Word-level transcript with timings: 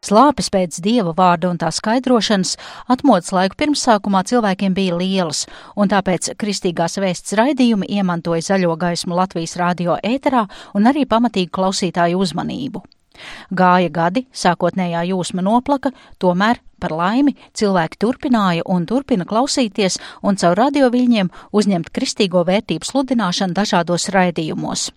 Slāpes 0.00 0.46
pēc 0.48 0.78
dieva 0.80 1.12
vārda 1.12 1.50
un 1.52 1.58
tā 1.60 1.68
skaidrošanas 1.76 2.54
atmodas 2.88 3.34
laiku 3.36 3.58
pirmsākumā 3.60 4.22
cilvēkiem 4.30 4.72
bija 4.72 4.96
lielas, 4.96 5.42
un 5.76 5.90
tāpēc 5.92 6.30
kristīgās 6.40 6.96
vēsts 7.02 7.36
raidījumi 7.36 7.90
iemantoja 7.98 8.46
zaļo 8.46 8.78
gaismu 8.80 9.18
Latvijas 9.18 9.58
radio 9.60 9.98
ēterā 10.00 10.46
un 10.72 10.88
arī 10.88 11.04
pamatīgu 11.10 11.52
klausītāju 11.58 12.22
uzmanību. 12.24 12.80
Gāja 13.52 13.90
gadi, 13.92 14.22
sākotnējā 14.32 15.02
jūsma 15.10 15.44
noplaka, 15.44 15.92
tomēr, 16.16 16.62
par 16.80 16.96
laimi, 16.96 17.36
cilvēki 17.52 18.00
turpināja 18.00 18.64
un 18.64 18.88
turpina 18.88 19.28
klausīties 19.28 20.00
un 20.24 20.40
caur 20.40 20.56
radioviļņiem 20.62 21.28
uzņemt 21.52 21.92
kristīgo 21.92 22.46
vērtību 22.48 22.88
sludināšanu 22.88 23.60
dažādos 23.60 24.08
raidījumos. 24.16 24.88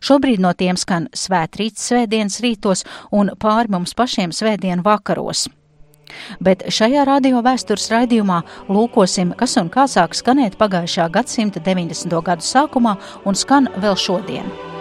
Šobrīd 0.00 0.42
no 0.42 0.52
tiem 0.54 0.78
skan 0.78 1.08
svētrīts 1.16 1.88
svētdienas 1.90 2.40
rītos 2.44 2.84
un 3.12 3.32
pāri 3.42 3.72
mums 3.72 3.94
pašiem 3.98 4.34
svētdienu 4.34 4.86
vakaros. 4.86 5.46
Bet 6.40 6.62
šajā 6.70 7.02
radio 7.08 7.42
vēstures 7.42 7.88
raidījumā 7.90 8.42
lūkosim, 8.70 9.34
kas 9.38 9.56
un 9.60 9.72
kā 9.72 9.88
sāk 9.90 10.14
skanēt 10.14 10.54
pagājušā 10.60 11.08
gadsimta 11.10 11.62
90. 11.66 12.22
gadu 12.30 12.46
sākumā 12.46 12.96
un 13.26 13.34
skan 13.34 13.70
vēl 13.82 13.98
šodien. 13.98 14.75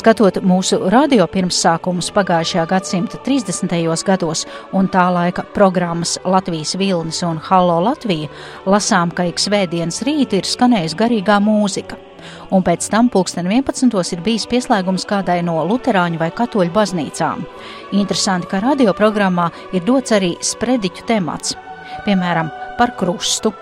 Skatot 0.00 0.38
mūsu 0.48 0.78
radio 0.88 1.26
pirmsākumus 1.28 2.06
pagājušajā 2.16 2.62
gadsimta 2.70 3.18
30. 3.20 3.74
gados 4.08 4.46
un 4.72 4.86
tā 4.88 5.02
laika 5.12 5.42
programmas 5.52 6.14
Latvijas 6.24 6.72
Vilnis 6.80 7.18
un 7.26 7.36
Halo 7.36 7.74
Latvija, 7.84 8.30
lasām, 8.64 9.12
ka 9.12 9.26
ik 9.28 9.42
svētdienas 9.42 10.00
rītu 10.08 10.38
ir 10.38 10.48
skanējusi 10.48 10.96
garīgā 11.02 11.36
mūzika. 11.44 12.00
Un 12.48 12.64
pēc 12.64 12.88
tam 12.88 13.12
pulksten 13.12 13.50
11. 13.52 13.92
ir 14.16 14.24
bijis 14.24 14.48
pieslēgums 14.48 15.04
kādai 15.04 15.42
no 15.44 15.58
luterāņu 15.68 16.24
vai 16.24 16.32
katoļu 16.32 16.72
baznīcām. 16.80 17.44
Interesanti, 17.92 18.48
ka 18.48 18.64
radioprogrammā 18.64 19.50
ir 19.76 19.84
dots 19.84 20.16
arī 20.16 20.32
sprediķu 20.40 21.08
temats, 21.12 21.58
piemēram, 22.08 22.48
par 22.80 22.96
krustu, 22.96 23.52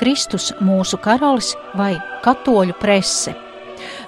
Kristus 0.00 0.54
mūsu 0.56 0.96
karalis 1.04 1.52
vai 1.76 1.98
katoļu 2.24 2.80
prese. 2.80 3.36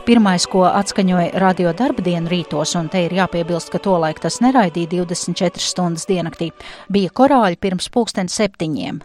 Pirmais, 0.05 0.45
ko 0.45 0.67
atskaņoja 0.69 1.39
radio 1.41 1.71
darba 1.73 2.03
dienu 2.05 2.29
rītos, 2.29 2.75
un 2.77 2.91
te 2.93 3.07
ir 3.07 3.15
jāpiebilst, 3.17 3.71
ka 3.73 3.79
tolaik 3.81 4.19
tas 4.21 4.37
neraidīja 4.45 4.91
24 5.01 5.65
stundas 5.65 6.05
diennaktī, 6.05 6.51
bija 6.93 7.09
korāļi 7.09 7.57
pirms 7.57 7.89
pulksten 7.89 8.29
septiņiem. 8.29 8.99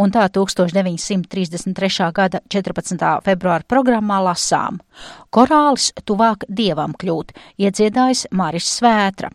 Un 0.00 0.14
tā 0.16 0.24
1933. 0.32 2.08
gada 2.16 2.40
14. 2.48 3.04
februāra 3.28 3.68
programmā 3.68 4.22
lasām: 4.30 4.80
Korālis 5.28 5.92
tuvāk 6.08 6.48
dievam 6.48 6.96
kļūt, 6.96 7.36
iedziedājis 7.60 8.30
Māris 8.32 8.72
Svētra. 8.80 9.28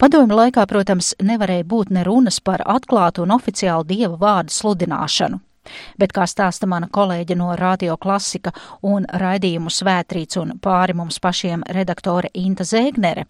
Padomju 0.00 0.40
laikā, 0.40 0.64
protams, 0.64 1.12
nevarēja 1.20 1.68
būt 1.68 1.92
ne 1.92 2.08
runas 2.08 2.40
par 2.40 2.64
atklātu 2.64 3.28
un 3.28 3.36
oficiālu 3.36 3.84
dieva 3.92 4.16
vārdu 4.16 4.56
sludināšanu. 4.56 5.44
Bet, 6.00 6.12
kā 6.16 6.26
stāsta 6.30 6.68
mana 6.70 6.88
kolēģe 6.92 7.38
no 7.38 7.52
Radio 7.58 7.96
Klasika 8.00 8.52
un 8.82 9.06
raidījumu 9.08 9.72
svētrīts 9.72 10.40
un 10.42 10.56
pāri 10.62 10.96
mums 10.96 11.20
pašiem 11.22 11.64
redaktore 11.76 12.32
Inta 12.34 12.66
Zēgnere, 12.68 13.26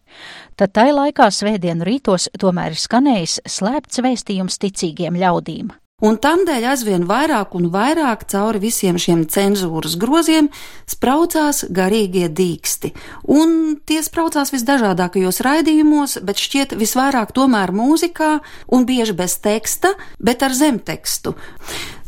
tad 0.56 0.74
tai 0.74 0.90
laikā 0.92 1.30
svētdienu 1.30 1.86
rītos 1.86 2.30
tomēr 2.40 2.74
ir 2.74 2.82
skanējis 2.82 3.40
slēpts 3.58 4.04
vēstījums 4.04 4.60
ticīgiem 4.62 5.18
ļaudīm. 5.20 5.72
Un 6.02 6.16
tamdēļ 6.18 6.64
aizvien 6.68 7.04
vairāk 7.06 7.54
un 7.54 7.68
vairāk 7.72 8.26
cauri 8.28 8.58
visiem 8.64 8.98
šiem 9.00 9.22
cenzūras 9.30 9.94
groziem 9.96 10.50
spraucās 10.90 11.62
garīgie 11.70 12.26
dīksti. 12.28 12.90
Un 13.30 13.78
tie 13.86 14.00
spraucās 14.02 14.50
visdažādākajos 14.52 15.38
raidījumos, 15.46 16.18
bet 16.26 16.42
šķiet 16.42 16.74
visvairāk 16.80 17.30
tomēr 17.36 17.72
mūzikā 17.72 18.32
un 18.74 18.88
bieži 18.90 19.14
bez 19.16 19.38
teksta, 19.46 19.94
bet 20.18 20.42
ar 20.42 20.52
zemtekstu. 20.58 21.36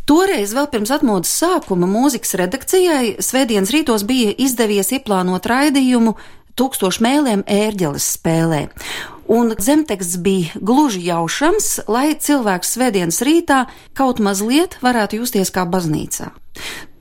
Toreiz, 0.07 0.53
vēl 0.55 0.69
pirms 0.71 0.93
atmodas 0.95 1.33
sākuma, 1.35 1.89
mūzikas 1.91 2.37
redakcijai 2.39 3.17
Svētdienas 3.19 3.73
rītos 3.75 4.05
bija 4.07 4.37
izdevies 4.39 4.93
ieplānot 4.95 5.49
raidījumu 5.51 6.13
tūkstošu 6.55 7.03
mēlēm 7.03 7.43
ērģeles 7.51 8.07
spēlē. 8.15 8.61
Un 9.27 9.51
zemteksts 9.59 10.21
bija 10.23 10.61
gluži 10.63 11.03
jaušams, 11.09 11.89
lai 11.91 12.13
cilvēks 12.15 12.77
svētdienas 12.77 13.19
rītā 13.27 13.65
kaut 13.99 14.23
mazliet 14.23 14.79
varētu 14.85 15.19
justies 15.25 15.51
kā 15.51 15.67
baznīcā. 15.67 16.31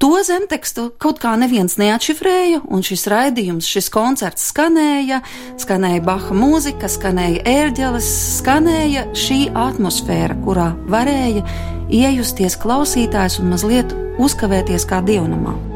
To 0.02 0.10
zemtekstu 0.26 0.88
kaut 1.00 1.22
kā 1.22 1.36
neviens 1.40 1.78
neatšifrēja, 1.78 2.64
un 2.66 2.82
šis 2.84 3.06
raidījums, 3.14 3.70
šis 3.70 3.92
koncerts 3.94 4.50
skanēja, 4.50 5.22
skanēja 5.62 6.02
Baha 6.10 6.34
mūzika, 6.36 6.90
skanēja 6.92 7.46
ērģeles, 7.54 8.10
skanēja 8.42 9.06
šī 9.14 9.40
atmosfēra, 9.54 10.42
kurā 10.42 10.72
varēja 10.90 11.46
iejusties 11.90 12.58
klausītājs 12.62 13.40
un 13.42 13.54
mazliet 13.54 13.96
uzkavēties 14.22 14.88
kā 14.90 15.02
dievnamā. 15.06 15.75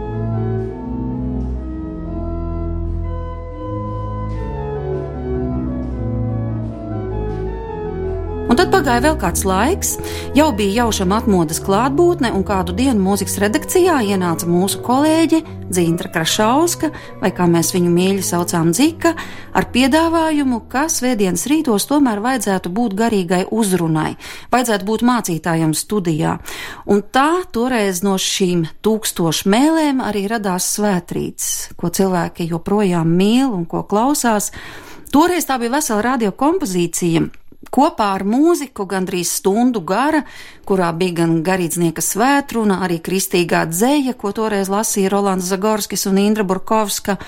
Un 8.49 8.57
tad 8.57 8.71
pagāja 8.73 9.03
vēl 9.03 9.17
kāds 9.21 9.43
laiks, 9.45 9.91
jau 10.33 10.47
bija 10.57 10.79
jaušama 10.81 11.19
atmodas 11.21 11.59
klātbūtne, 11.61 12.31
un 12.33 12.41
kādu 12.41 12.73
dienu 12.73 12.97
mūzikas 13.05 13.37
redakcijā 13.43 13.99
ienāca 14.09 14.47
mūsu 14.49 14.79
kolēģe 14.81 15.43
Dzīntra 15.69 16.09
Krašauska, 16.09 16.87
vai 17.21 17.29
kā 17.37 17.45
mēs 17.45 17.69
viņu 17.75 17.91
mīļi 17.93 18.23
saucām 18.25 18.71
Dzika, 18.73 19.11
ar 19.53 19.67
piedāvājumu, 19.69 20.63
ka 20.71 20.87
svētdienas 20.89 21.45
rītos 21.51 21.85
tomēr 21.91 22.23
vajadzētu 22.25 22.71
būt 22.73 22.95
garīgai 22.97 23.43
uzrunai, 23.53 24.15
vajadzētu 24.49 24.87
būt 24.87 25.05
mācītājiem 25.05 25.75
studijā. 25.77 26.39
Un 26.89 27.03
tā 27.05 27.43
toreiz 27.53 28.01
no 28.01 28.15
šīm 28.17 28.65
tūkstošu 28.81 29.45
mēlēm 29.53 30.01
arī 30.01 30.25
radās 30.31 30.71
svētrīts, 30.79 31.75
ko 31.77 31.93
cilvēki 31.93 32.49
joprojām 32.49 33.13
mīl 33.13 33.53
un 33.53 33.69
ko 33.69 33.85
klausās. 33.85 34.49
Toreiz 35.13 35.45
tā 35.45 35.61
bija 35.61 35.75
vesela 35.77 36.01
radiokompozīcija, 36.15 37.29
kopā 37.67 38.13
ar 38.15 38.23
mūziku 38.27 38.85
gandrīz 38.89 39.33
stundu 39.39 39.81
gara, 39.83 40.23
kurā 40.67 40.89
bija 40.95 41.21
gan 41.21 41.39
garīdznieka 41.43 42.03
svētruna, 42.03 42.79
arī 42.85 42.99
kristīgā 43.03 43.65
dzēja, 43.69 44.15
ko 44.17 44.31
toreiz 44.35 44.71
lasīja 44.71 45.11
Rolands 45.13 45.49
Zagorskis 45.51 46.07
un 46.09 46.21
Indra 46.23 46.47
Burkovska. 46.47 47.19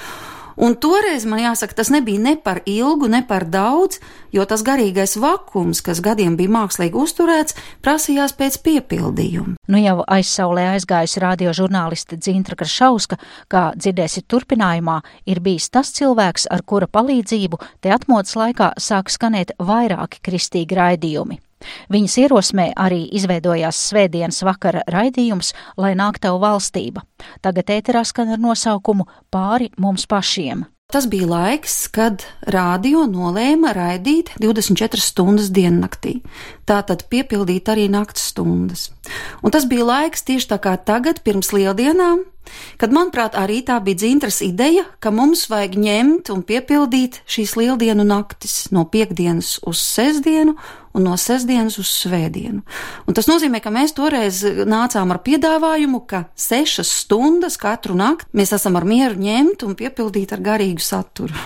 Un 0.62 0.76
toreiz 0.78 1.24
man 1.26 1.40
jāsaka, 1.42 1.74
tas 1.80 1.90
nebija 1.90 2.22
ne 2.22 2.36
par 2.38 2.60
ilgu, 2.70 3.08
ne 3.10 3.24
par 3.26 3.48
daudz, 3.50 3.98
jo 4.30 4.46
tas 4.46 4.62
garīgais 4.62 5.16
vakums, 5.18 5.82
kas 5.82 6.04
gadiem 6.06 6.36
bija 6.38 6.54
mākslīgi 6.54 7.02
uzturēts, 7.02 7.58
prasījās 7.82 8.36
pēc 8.38 8.60
piepildījuma. 8.68 9.58
Nu 9.74 9.82
jau 9.82 9.98
aizsaulē 10.06 10.68
aizgājusi 10.76 11.26
radiožurnāliste 11.26 12.22
Dzintra 12.22 12.60
Krašauska, 12.62 13.18
kā 13.50 13.68
dzirdēsiet 13.74 14.30
turpinājumā, 14.30 15.02
ir 15.26 15.42
bijis 15.42 15.72
tas 15.74 15.90
cilvēks, 15.98 16.46
ar 16.54 16.62
kura 16.62 16.86
palīdzību 16.86 17.58
te 17.82 17.90
atmodas 17.98 18.38
laikā 18.38 18.76
sāk 18.78 19.10
skanēt 19.10 19.58
vairāki 19.58 20.22
kristīgi 20.22 20.78
raidījumi. 20.78 21.42
Viņas 21.94 22.18
ierosmē 22.26 22.72
arī 22.76 23.04
izveidojās 23.18 23.80
svētdienas 23.92 24.44
vakara 24.48 24.84
raidījums, 24.92 25.54
lai 25.78 25.94
nāk 26.00 26.20
tev 26.24 26.42
valstība. 26.44 27.06
Tagad 27.42 27.74
ēterā 27.78 28.06
skan 28.08 28.34
ar 28.36 28.42
nosaukumu 28.42 29.08
Pāri 29.32 29.72
mums 29.80 30.08
pašiem. 30.10 30.66
Tas 30.92 31.06
bija 31.08 31.24
laiks, 31.24 31.86
kad 31.96 32.26
rādio 32.52 33.06
nolēma 33.08 33.72
raidīt 33.72 34.34
24 34.44 35.00
stundas 35.00 35.48
diennaktī. 35.56 36.18
Tātad 36.68 37.06
piepildīt 37.08 37.72
arī 37.72 37.86
naktas 37.88 38.26
stundas. 38.34 38.90
Un 39.40 39.56
tas 39.56 39.64
bija 39.72 39.88
laiks 39.88 40.28
tieši 40.28 40.50
tā 40.52 40.58
kā 40.60 40.74
tagad, 40.76 41.22
pirms 41.24 41.54
lieldienām, 41.56 42.26
kad, 42.76 42.92
manuprāt, 42.92 43.40
arī 43.40 43.62
tā 43.64 43.80
bija 43.80 44.02
dzintras 44.04 44.42
ideja, 44.44 44.84
ka 45.00 45.16
mums 45.16 45.46
vajag 45.48 45.80
ņemt 45.80 46.34
un 46.36 46.44
piepildīt 46.44 47.22
šīs 47.24 47.56
lieldienu 47.56 48.04
naktis 48.04 48.66
no 48.76 48.84
piekdienas 48.84 49.62
uz 49.64 49.80
sestdienu 49.80 50.58
un 50.94 51.06
no 51.08 51.18
sestdienas 51.20 51.78
uz 51.82 51.90
svētdienu. 52.02 52.62
Un 53.08 53.18
tas 53.18 53.30
nozīmē, 53.30 53.62
ka 53.64 53.74
mēs 53.74 53.96
toreiz 53.98 54.42
nācām 54.68 55.14
ar 55.14 55.22
piedāvājumu, 55.26 56.04
ka 56.08 56.26
sešas 56.36 56.92
stundas 57.04 57.58
katru 57.62 57.96
nakti 57.98 58.32
mēs 58.38 58.56
esam 58.58 58.80
ar 58.80 58.88
mieru 58.88 59.20
ņemt 59.22 59.66
un 59.68 59.78
piepildīt 59.80 60.36
ar 60.36 60.44
garīgu 60.44 60.84
saturu. 60.84 61.36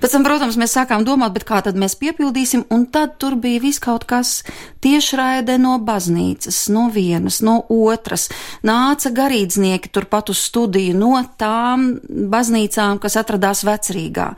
Pēc 0.00 0.14
tam, 0.14 0.24
protams, 0.24 0.56
mēs 0.56 0.72
sākām 0.72 1.04
domāt, 1.04 1.36
kā 1.44 1.58
tad 1.60 1.76
mēs 1.76 1.92
piepildīsim, 2.00 2.64
un 2.72 2.86
tad 2.88 3.18
tur 3.20 3.34
bija 3.36 3.60
viss 3.60 3.82
kaut 3.82 4.06
kas 4.08 4.38
tiešraidē 4.80 5.58
no 5.60 5.74
baznīcas, 5.84 6.62
no 6.72 6.86
vienas, 6.94 7.42
no 7.44 7.58
otras. 7.68 8.30
Nāca 8.64 9.12
garīdznieki 9.12 9.92
turpat 9.92 10.32
uz 10.32 10.40
studiju 10.48 10.96
no 10.96 11.12
tām 11.40 11.92
baznīcām, 12.08 13.02
kas 13.02 13.18
atradās 13.20 13.60
vecrīgā. 13.68 14.30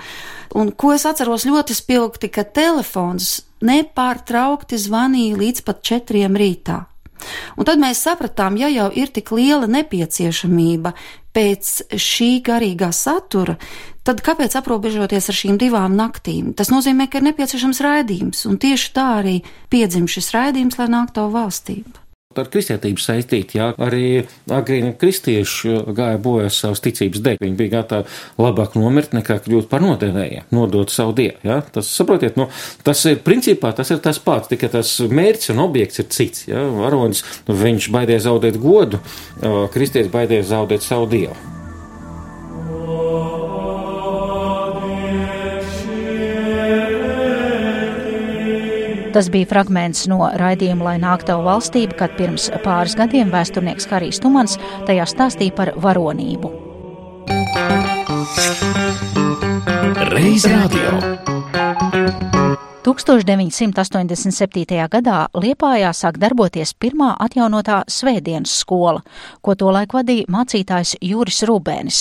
Un 0.59 0.75
ko 0.75 0.93
es 0.97 1.07
atceros 1.07 1.47
ļoti 1.47 1.79
spilgti, 1.79 2.33
ka 2.33 2.43
telefons 2.43 3.39
nepārtraukti 3.63 4.79
zvanīja 4.81 5.39
līdz 5.41 5.65
pat 5.67 5.83
četriem 5.87 6.39
rītā. 6.39 6.83
Un 7.55 7.67
tad 7.69 7.79
mēs 7.79 8.03
sapratām, 8.03 8.57
ja 8.59 8.67
jau 8.73 8.89
ir 8.99 9.13
tik 9.15 9.31
liela 9.37 9.69
nepieciešamība 9.71 10.95
pēc 11.33 11.71
šī 11.95 12.31
garīgā 12.45 12.91
satura, 12.93 13.57
tad 14.03 14.21
kāpēc 14.27 14.59
aprobežoties 14.59 15.31
ar 15.31 15.39
šīm 15.39 15.61
divām 15.63 15.95
naktīm? 15.97 16.51
Tas 16.59 16.75
nozīmē, 16.75 17.07
ka 17.09 17.21
ir 17.23 17.29
nepieciešams 17.31 17.83
raidījums, 17.87 18.45
un 18.51 18.59
tieši 18.61 18.95
tā 18.99 19.09
arī 19.23 19.39
piedzim 19.73 20.11
šis 20.11 20.35
raidījums, 20.35 20.83
lai 20.83 20.91
nāktu 20.93 21.21
tavu 21.23 21.37
valstību 21.39 22.02
ar 22.41 22.49
kristietību 22.53 23.03
saistīti. 23.03 23.59
Jā. 23.61 23.71
Arī 23.83 24.25
agrīni 24.53 24.95
kristieši 24.99 25.79
gāja 25.97 26.21
bojā 26.23 26.51
savas 26.53 26.83
ticības 26.85 27.23
dēļ. 27.25 27.41
Viņi 27.43 27.59
bija 27.59 27.75
gatavi 27.79 28.43
labāk 28.43 28.77
nomirt 28.79 29.17
nekā 29.17 29.39
kļūt 29.45 29.71
par 29.73 29.85
nodevējiem, 29.85 30.49
nodot 30.55 30.93
savu 30.93 31.17
dievu. 31.19 31.41
Jā. 31.47 31.61
Tas, 31.75 31.91
saprotiet, 31.93 32.39
nu, 32.41 32.49
tas 32.87 33.05
ir 33.11 33.23
principā 33.25 33.73
tas 33.77 33.93
ir 33.95 34.03
tas 34.05 34.21
pats, 34.23 34.51
tikai 34.53 34.73
tas 34.73 34.97
mērķis 35.03 35.55
un 35.55 35.65
objekts 35.67 36.03
ir 36.03 36.11
cits. 36.13 36.47
Jā. 36.51 36.67
Varonis, 36.83 37.25
nu, 37.49 37.57
viņš 37.63 37.91
baidīja 37.95 38.27
zaudēt 38.29 38.61
godu, 38.63 39.03
kristietis 39.75 40.13
baidīja 40.13 40.49
zaudēt 40.55 40.87
savu 40.87 41.11
dievu. 41.13 41.53
Tas 49.13 49.29
bija 49.29 49.49
fragments 49.51 50.07
no 50.09 50.25
raidījuma 50.41 50.87
Lai 50.87 50.95
nāk 51.03 51.27
tavu 51.29 51.45
valstību, 51.45 51.99
kad 52.01 52.15
pirms 52.17 52.49
pāris 52.65 52.97
gadiem 52.97 53.33
vēsturnieks 53.33 53.89
Harijs 53.91 54.23
Tumans 54.25 54.57
tajā 54.89 55.05
stāstīja 55.11 55.57
par 55.59 55.75
varonību. 55.85 56.53
Reiz 60.13 60.49
radio. 60.49 60.97
1987. 62.83 64.89
gadā 64.91 65.19
Liepājā 65.39 65.93
sāk 65.95 66.17
darboties 66.19 66.73
pirmā 66.75 67.13
atjaunotā 67.23 67.85
svētdienas 67.87 68.57
skola, 68.59 69.05
ko 69.39 69.55
tolaik 69.55 69.95
vadīja 69.95 70.27
mācītājs 70.27 70.97
Juris 70.99 71.45
Rūbēnis. 71.47 72.01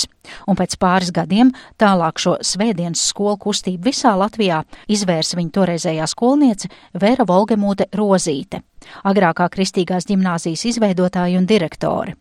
Un 0.49 0.57
pēc 0.57 0.73
pāris 0.81 1.13
gadiem 1.13 1.51
tālāk 1.77 2.17
šo 2.23 2.33
svētdienas 2.41 3.03
skolu 3.11 3.37
kustību 3.45 3.91
visā 3.91 4.15
Latvijā 4.17 4.63
izvērs 4.89 5.35
viņa 5.37 5.53
toreizējā 5.59 6.09
skolniece 6.09 6.73
Vera 6.97 7.29
Volgemūte 7.29 7.91
Rozīte, 7.93 8.65
agrākā 9.05 9.51
kristīgās 9.53 10.09
ģimnāzijas 10.09 10.65
izveidotāja 10.73 11.37
un 11.37 11.45
direktore. 11.45 12.17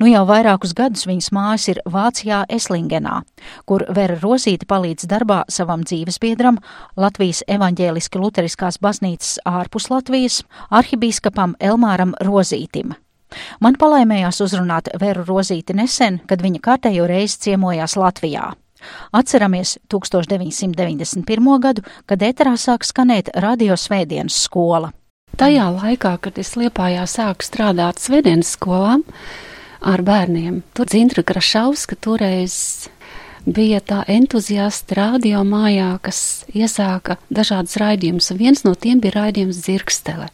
Nu 0.00 0.08
jau 0.10 0.24
vairākus 0.28 0.74
gadus 0.78 1.06
viņas 1.08 1.30
mājas 1.34 1.68
ir 1.72 1.82
Vācijā 1.88 2.42
Eslingenā, 2.52 3.20
kur 3.66 3.84
Vera 3.88 4.18
Rozīte 4.22 4.68
palīdz 4.70 5.08
darbā 5.10 5.42
savam 5.52 5.84
dzīvesbiedram, 5.86 6.58
Latvijas 6.96 7.44
evaņģēliski 7.50 8.20
luteriskās 8.22 8.80
baznīcas 8.82 9.38
ārpus 9.48 9.90
Latvijas, 9.92 10.42
arhibīskapam 10.70 11.56
Elmāram 11.60 12.16
Rozītim. 12.22 12.96
Man 13.64 13.76
palaimējās 13.80 14.42
uzrunāt 14.44 14.90
Veru 15.00 15.24
Rozīti 15.28 15.76
nesen, 15.76 16.20
kad 16.28 16.42
viņa 16.44 16.60
kārtējo 16.64 17.06
reizi 17.08 17.40
ciemojās 17.46 17.96
Latvijā. 17.96 18.52
Atceramies 19.14 19.76
1991. 19.92 21.60
gadu, 21.62 21.84
kad 22.06 22.22
eterā 22.22 22.56
sāk 22.58 22.84
skanēt 22.86 23.30
radio 23.44 23.76
svētdienas 23.78 24.40
skola. 24.48 24.90
Tajā 25.38 25.68
laikā, 25.72 26.16
kad 26.20 26.38
es 26.38 26.52
Liepājā 26.60 27.06
sāku 27.08 27.46
strādāt 27.46 28.02
svētdienas 28.02 28.52
skolām, 28.56 29.04
ar 29.82 30.02
bērniem. 30.06 30.62
Tur 30.74 30.90
Zintra 30.90 31.24
Krašauska 31.26 31.96
toreiz 32.00 32.88
bija 33.46 33.80
tā 33.82 34.02
entuziasta 34.10 34.96
radio 34.98 35.42
mājā, 35.46 35.96
kas 36.02 36.44
iesāka 36.54 37.18
dažādas 37.30 37.76
raidījumus, 37.82 38.30
viens 38.38 38.62
no 38.66 38.74
tiem 38.74 39.02
bija 39.02 39.18
raidījums 39.18 39.64
Zirgstele, 39.66 40.30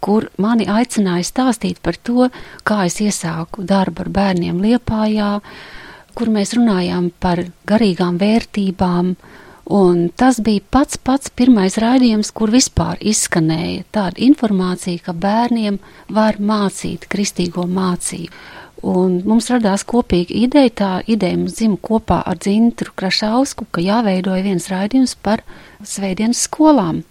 kur 0.00 0.30
mani 0.38 0.68
aicināja 0.70 1.26
stāstīt 1.26 1.82
par 1.82 1.98
to, 1.98 2.30
kā 2.64 2.84
es 2.86 3.00
iesāku 3.02 3.66
darbu 3.66 4.06
ar 4.06 4.14
bērniem 4.20 4.62
Liepājā, 4.62 5.32
kur 6.14 6.30
mēs 6.30 6.54
runājām 6.58 7.10
par 7.20 7.44
garīgām 7.66 8.18
vērtībām, 8.22 9.14
Un 9.70 10.08
tas 10.18 10.40
bija 10.42 10.64
pats 10.74 10.98
pats 10.98 11.30
pirmais 11.30 11.76
raidījums, 11.78 12.32
kur 12.34 12.50
vispār 12.50 12.98
izskanēja 13.06 13.84
tāda 13.94 14.18
informācija, 14.26 14.98
ka 15.04 15.14
bērniem 15.14 15.76
var 16.10 16.40
mācīt 16.42 17.06
kristīgo 17.12 17.68
mācību. 17.70 18.34
Un 18.80 19.18
mums 19.28 19.50
radās 19.52 19.84
kopīga 19.84 20.32
ideja, 20.32 20.70
tā 20.72 20.90
ideja 21.10 21.36
mums 21.36 21.58
dzima 21.58 21.76
kopā 21.84 22.22
ar 22.24 22.38
Dzintru 22.40 22.94
Krašausku, 22.96 23.66
ka 23.68 23.84
jāveidoja 23.84 24.44
viens 24.46 24.70
raidījums 24.72 25.16
par 25.20 25.42
svētdienas 25.84 26.46
skolām. 26.48 27.02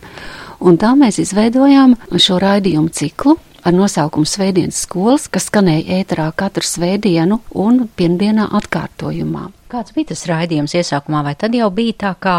Un 0.59 0.79
tā 0.81 0.95
mēs 0.97 1.21
izveidojām 1.21 1.93
šo 2.17 2.39
raidījumu 2.41 2.89
ciklu 2.89 3.37
ar 3.63 3.75
nosaukumu 3.75 4.27
Svētdienas 4.27 4.83
skolas, 4.85 5.27
kas 5.31 5.49
skanēja 5.49 5.99
ēterā 5.99 6.29
katru 6.37 6.65
svētdienu 6.65 7.41
un 7.57 7.85
pirmdienā 7.99 8.49
atkārtojumā. 8.59 9.49
Kāds 9.69 9.93
bija 9.93 10.09
tas 10.11 10.23
raidījums 10.25 10.73
iesākumā, 10.79 11.21
vai 11.27 11.35
tad 11.37 11.53
jau 11.53 11.67
bija 11.73 11.97
tā, 12.03 12.13
kā 12.17 12.37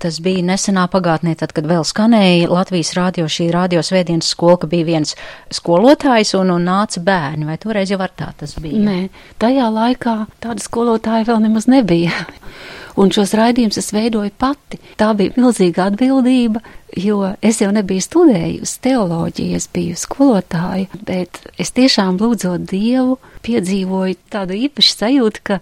tas 0.00 0.16
bija 0.24 0.44
nesenā 0.48 0.86
pagātnē, 0.92 1.34
tad, 1.36 1.52
kad 1.56 1.66
vēl 1.68 1.84
skanēja 1.84 2.48
Latvijas 2.48 2.94
rādio, 2.96 3.26
šī 3.28 3.50
rādio 3.52 3.82
svētdienas 3.84 4.30
skola, 4.32 4.56
ka 4.62 4.70
bija 4.72 4.88
viens 4.88 5.12
skolotājs 5.52 6.32
un, 6.38 6.54
un 6.56 6.64
nāca 6.64 7.02
bērni, 7.04 7.44
vai 7.50 7.58
toreiz 7.60 7.92
jau 7.92 8.00
ar 8.04 8.14
tā 8.16 8.30
tas 8.40 8.56
bija? 8.56 8.80
Nē, 8.80 8.96
tajā 9.42 9.68
laikā 9.74 10.16
tāda 10.44 10.64
skolotāja 10.64 11.28
vēl 11.28 11.44
nemaz 11.44 11.68
nebija. 11.68 12.24
Un 13.00 13.10
šos 13.14 13.32
raidījumus 13.34 13.80
es 13.80 13.90
veidoju 13.94 14.30
pati. 14.38 14.78
Tā 15.00 15.10
bija 15.18 15.34
milzīga 15.34 15.88
atbildība, 15.90 16.60
jo 17.00 17.32
es 17.42 17.58
jau 17.62 17.72
nebiju 17.74 18.04
studējusi 18.04 18.76
teoloģiju, 18.86 19.56
es 19.58 19.66
biju 19.74 19.96
skolotāja, 19.98 20.86
bet 21.06 21.40
es 21.58 21.74
tiešām 21.74 22.20
lūdzot 22.22 22.68
Dievu, 22.70 23.18
piedzīvoju 23.46 24.20
tādu 24.30 24.60
īpašu 24.68 24.94
sajūtu, 25.00 25.42
ka 25.50 25.58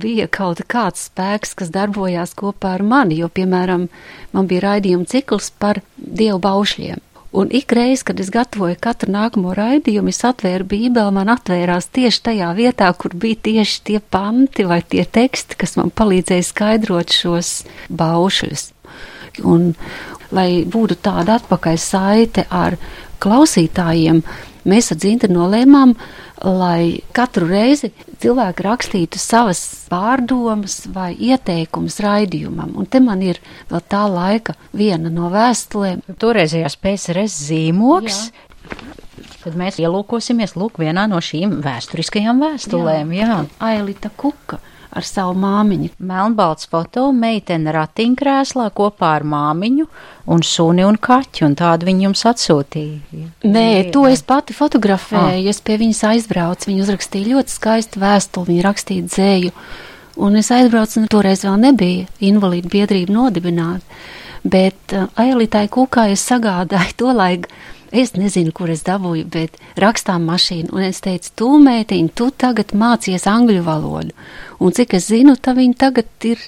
bija 0.00 0.28
kaut 0.28 0.60
kāds 0.68 1.08
spēks, 1.08 1.54
kas 1.56 1.72
darbojās 1.72 2.34
kopā 2.36 2.76
ar 2.78 2.84
mani, 2.84 3.18
jo, 3.22 3.30
piemēram, 3.32 3.88
man 4.36 4.50
bija 4.50 4.68
raidījuma 4.68 5.08
cikls 5.08 5.52
par 5.58 5.80
dievu 5.96 6.40
baušļiem. 6.44 7.00
Un 7.34 7.48
ik 7.50 7.72
reiz, 7.74 8.04
kad 8.06 8.20
es 8.22 8.28
gatavoju 8.30 8.76
katru 8.78 9.10
nākamo 9.10 9.56
raidījumu, 9.58 10.12
es 10.14 10.20
atvēru 10.22 10.68
bībeli, 10.70 11.14
man 11.16 11.32
atvērās 11.32 11.88
tieši 11.90 12.20
tajā 12.28 12.52
vietā, 12.54 12.92
kur 12.94 13.16
bija 13.18 13.40
tieši 13.48 13.80
tie 13.88 13.98
panti 13.98 14.62
vai 14.70 14.78
tie 14.86 15.02
teksti, 15.02 15.58
kas 15.58 15.74
man 15.80 15.90
palīdzēja 15.90 16.46
skaidrot 16.46 17.10
šos 17.10 17.50
baušļus. 17.90 18.68
Un, 19.50 19.72
lai 20.30 20.62
būtu 20.62 21.00
tāda 21.02 21.40
atpakaļ 21.40 21.80
saite 21.82 22.46
ar 22.54 22.78
klausītājiem, 23.18 24.22
mēs 24.68 24.90
ar 24.92 25.00
Zintu 25.02 25.28
nolēmām, 25.32 25.94
lai 26.44 27.00
katru 27.16 27.48
reizi 27.50 27.92
cilvēki 28.22 28.66
rakstītu 28.66 29.20
savas 29.20 29.62
pārdomas 29.90 30.82
vai 30.92 31.12
ieteikumus 31.14 32.00
raidījumam. 32.04 32.74
Un 32.80 32.88
te 32.90 33.00
man 33.04 33.22
ir 33.24 33.40
vēl 33.70 33.84
tā 33.88 34.04
laika 34.10 34.56
viena 34.76 35.12
no 35.12 35.30
vēstulēm. 35.32 36.04
Toreizējās 36.20 36.78
PSRS 36.80 37.40
zīmoks. 37.48 38.20
Jā. 38.28 38.92
Tad 39.44 39.56
mēs 39.60 39.76
ielūkosimies 39.82 40.56
lūk 40.56 40.80
vienā 40.80 41.04
no 41.10 41.20
šīm 41.20 41.58
vēsturiskajām 41.64 42.40
vēstulēm. 42.40 43.12
Jā, 43.12 43.26
jā. 43.28 43.40
Ailita 43.68 44.08
Kuka 44.16 44.60
ar 44.94 45.06
savu 45.06 45.34
māmiņu. 45.42 45.90
Melnbalts 46.06 46.68
foto, 46.70 47.08
meitene 47.14 47.72
ratiņkrēslā 47.74 48.68
kopā 48.76 49.14
ar 49.18 49.26
māmiņu 49.28 49.86
un 50.30 50.44
suni 50.46 50.86
un 50.86 50.98
kaķi, 51.00 51.44
un 51.48 51.56
tādu 51.58 51.88
viņi 51.88 52.06
jums 52.08 52.24
atsūtīja. 52.30 53.24
Nē, 53.44 53.66
to 53.94 54.06
es 54.10 54.24
pati 54.26 54.56
fotografēju, 54.56 55.44
ah. 55.44 55.50
es 55.50 55.60
pie 55.64 55.78
viņas 55.82 56.04
aizbraucu, 56.12 56.70
viņa 56.70 56.86
uzrakstīja 56.86 57.32
ļoti 57.34 57.56
skaistu 57.56 58.02
vēstuli, 58.04 58.52
viņa 58.52 58.66
rakstīja 58.68 59.08
dzēju, 59.10 59.54
un 60.24 60.40
es 60.40 60.52
aizbraucu, 60.54 61.02
un 61.02 61.10
toreiz 61.12 61.44
vēl 61.46 61.58
nebija 61.68 62.08
invalīdu 62.24 62.72
biedrība 62.72 63.18
nodibināta, 63.18 64.02
bet 64.44 64.96
uh, 64.96 65.08
Ailītai 65.20 65.66
Kūkā 65.72 66.10
es 66.12 66.24
sagādāju 66.28 66.98
to 67.00 67.14
laiku 67.16 67.52
Es 67.94 68.16
nezinu, 68.18 68.50
kur 68.50 68.72
es 68.74 68.80
dabūju, 68.82 69.28
bet 69.30 69.60
rakstām 69.78 70.24
mašīnu, 70.26 70.72
un 70.74 70.82
es 70.88 70.98
teicu, 71.04 71.30
tu 71.38 71.50
mētiņ, 71.62 72.08
tu 72.18 72.26
tagad 72.34 72.72
mācies 72.74 73.28
angļu 73.30 73.62
valodu, 73.62 74.10
un 74.58 74.74
cik 74.74 74.96
es 74.98 75.06
zinu, 75.12 75.36
tā 75.38 75.54
viņa 75.54 75.78
tagad 75.84 76.26
ir 76.26 76.42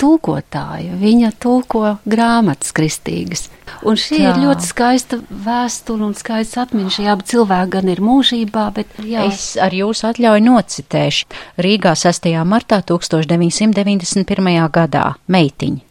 tulkotāja. 0.00 0.96
Viņa 1.00 1.32
tulko 1.42 1.96
grāmatas 2.08 2.74
kristīgas. 2.76 3.48
Un 3.86 3.98
šī 3.98 4.20
Tā. 4.20 4.30
ir 4.30 4.38
ļoti 4.44 4.66
skaista 4.66 5.18
vēsture 5.30 6.06
un 6.06 6.14
skaists 6.16 6.58
atmiņš. 6.62 6.98
Jā, 7.02 7.16
bet 7.18 7.32
cilvēki 7.32 7.72
gan 7.74 7.90
ir 7.92 8.02
mūžībā, 8.04 8.66
bet 8.76 8.94
jā. 9.02 9.26
Es 9.26 9.56
ar 9.60 9.74
jūsu 9.74 10.08
atļauju 10.12 10.44
nocitēšu. 10.46 11.26
Rīgā 11.66 11.96
6. 11.98 12.30
martā 12.46 12.80
1991. 12.86 14.70
gadā 14.72 15.08
meitiņa. 15.26 15.82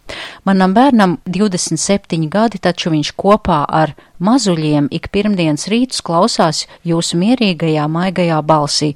Manam 0.45 0.74
bērnam 0.74 1.17
27 1.25 2.29
gadi, 2.29 2.59
taču 2.62 2.91
viņš 2.93 3.13
kopā 3.17 3.63
ar 3.65 3.95
mazuļiem 4.21 4.88
ik 4.93 5.09
pirmdienas 5.13 5.65
rītus 5.71 6.03
klausās 6.05 6.65
jūsu 6.85 7.17
mierīgajā, 7.21 7.88
maigajā 7.89 8.41
balsī. 8.45 8.93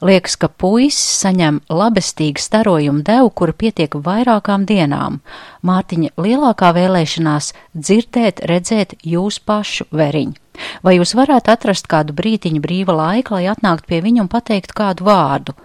Liekas, 0.00 0.38
ka 0.40 0.48
puisis 0.48 1.20
saņem 1.20 1.58
labestīgu 1.68 2.40
starojumu 2.40 3.02
devu, 3.04 3.28
kura 3.36 3.52
pietiek 3.52 3.92
vairākām 4.00 4.64
dienām. 4.68 5.18
Mārtiņa 5.60 6.14
lielākā 6.16 6.70
vēlēšanās 6.72 7.50
dzirdēt, 7.76 8.40
redzēt 8.48 8.96
jūs 9.04 9.42
pašu 9.44 9.90
veriņu. 9.92 10.38
Vai 10.84 10.96
jūs 10.96 11.12
varētu 11.16 11.52
atrast 11.52 11.88
kādu 11.92 12.16
brītiņu 12.16 12.64
brīva 12.64 12.96
laika, 12.96 13.36
lai 13.36 13.52
atnāktu 13.52 13.92
pie 13.92 14.00
viņa 14.06 14.24
un 14.24 14.32
pateikt 14.32 14.72
kādu 14.76 15.04
vārdu? 15.04 15.56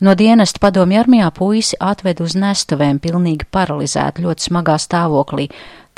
No 0.00 0.14
dienesta 0.16 0.56
padomju 0.62 0.96
armijā 0.96 1.26
puisi 1.36 1.76
atved 1.76 2.22
uz 2.24 2.32
nestuvēm, 2.32 3.02
pilnīgi 3.04 3.44
paralizētu, 3.52 4.24
ļoti 4.24 4.46
smagā 4.48 4.78
stāvoklī. 4.80 5.50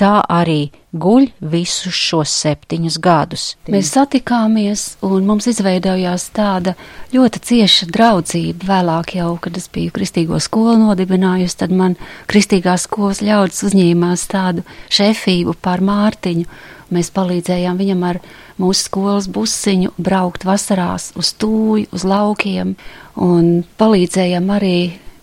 Tā 0.03 0.17
arī 0.27 0.73
guļ 0.99 1.29
visus 1.53 1.95
šos 1.95 2.33
septiņus 2.43 2.97
gadus. 3.05 3.45
Mēs 3.71 3.93
satikāmies, 3.95 4.97
un 5.07 5.29
mums 5.29 5.47
izveidojās 5.53 6.25
tāda 6.35 6.75
ļoti 7.13 7.43
cieša 7.47 7.87
draudzība. 7.95 8.67
Vēlāk, 8.73 9.15
jau, 9.21 9.37
kad 9.45 9.61
es 9.61 9.71
biju 9.71 9.95
kristīgo 9.95 10.41
skolu 10.43 10.81
nodibinājusi, 10.81 11.61
tad 11.63 11.77
man 11.77 11.95
kristīgās 12.33 12.89
skolas 12.89 13.23
ļaudis 13.23 13.63
uzņēmās 13.71 14.27
tādu 14.33 14.67
šefību 14.91 15.55
pār 15.63 15.85
Mārtiņu. 15.87 16.49
Mēs 16.93 17.13
palīdzējām 17.15 17.79
viņam 17.81 18.03
ar 18.11 18.19
mūsu 18.61 18.89
skolas 18.89 19.29
busiņu 19.33 19.95
braukt 19.97 20.45
vasarās 20.45 21.11
uz 21.19 21.33
tūju, 21.41 21.89
uz 21.93 22.05
laukiem, 22.05 22.75
un 23.17 23.63
palīdzējām 23.81 24.51
arī 24.53 24.77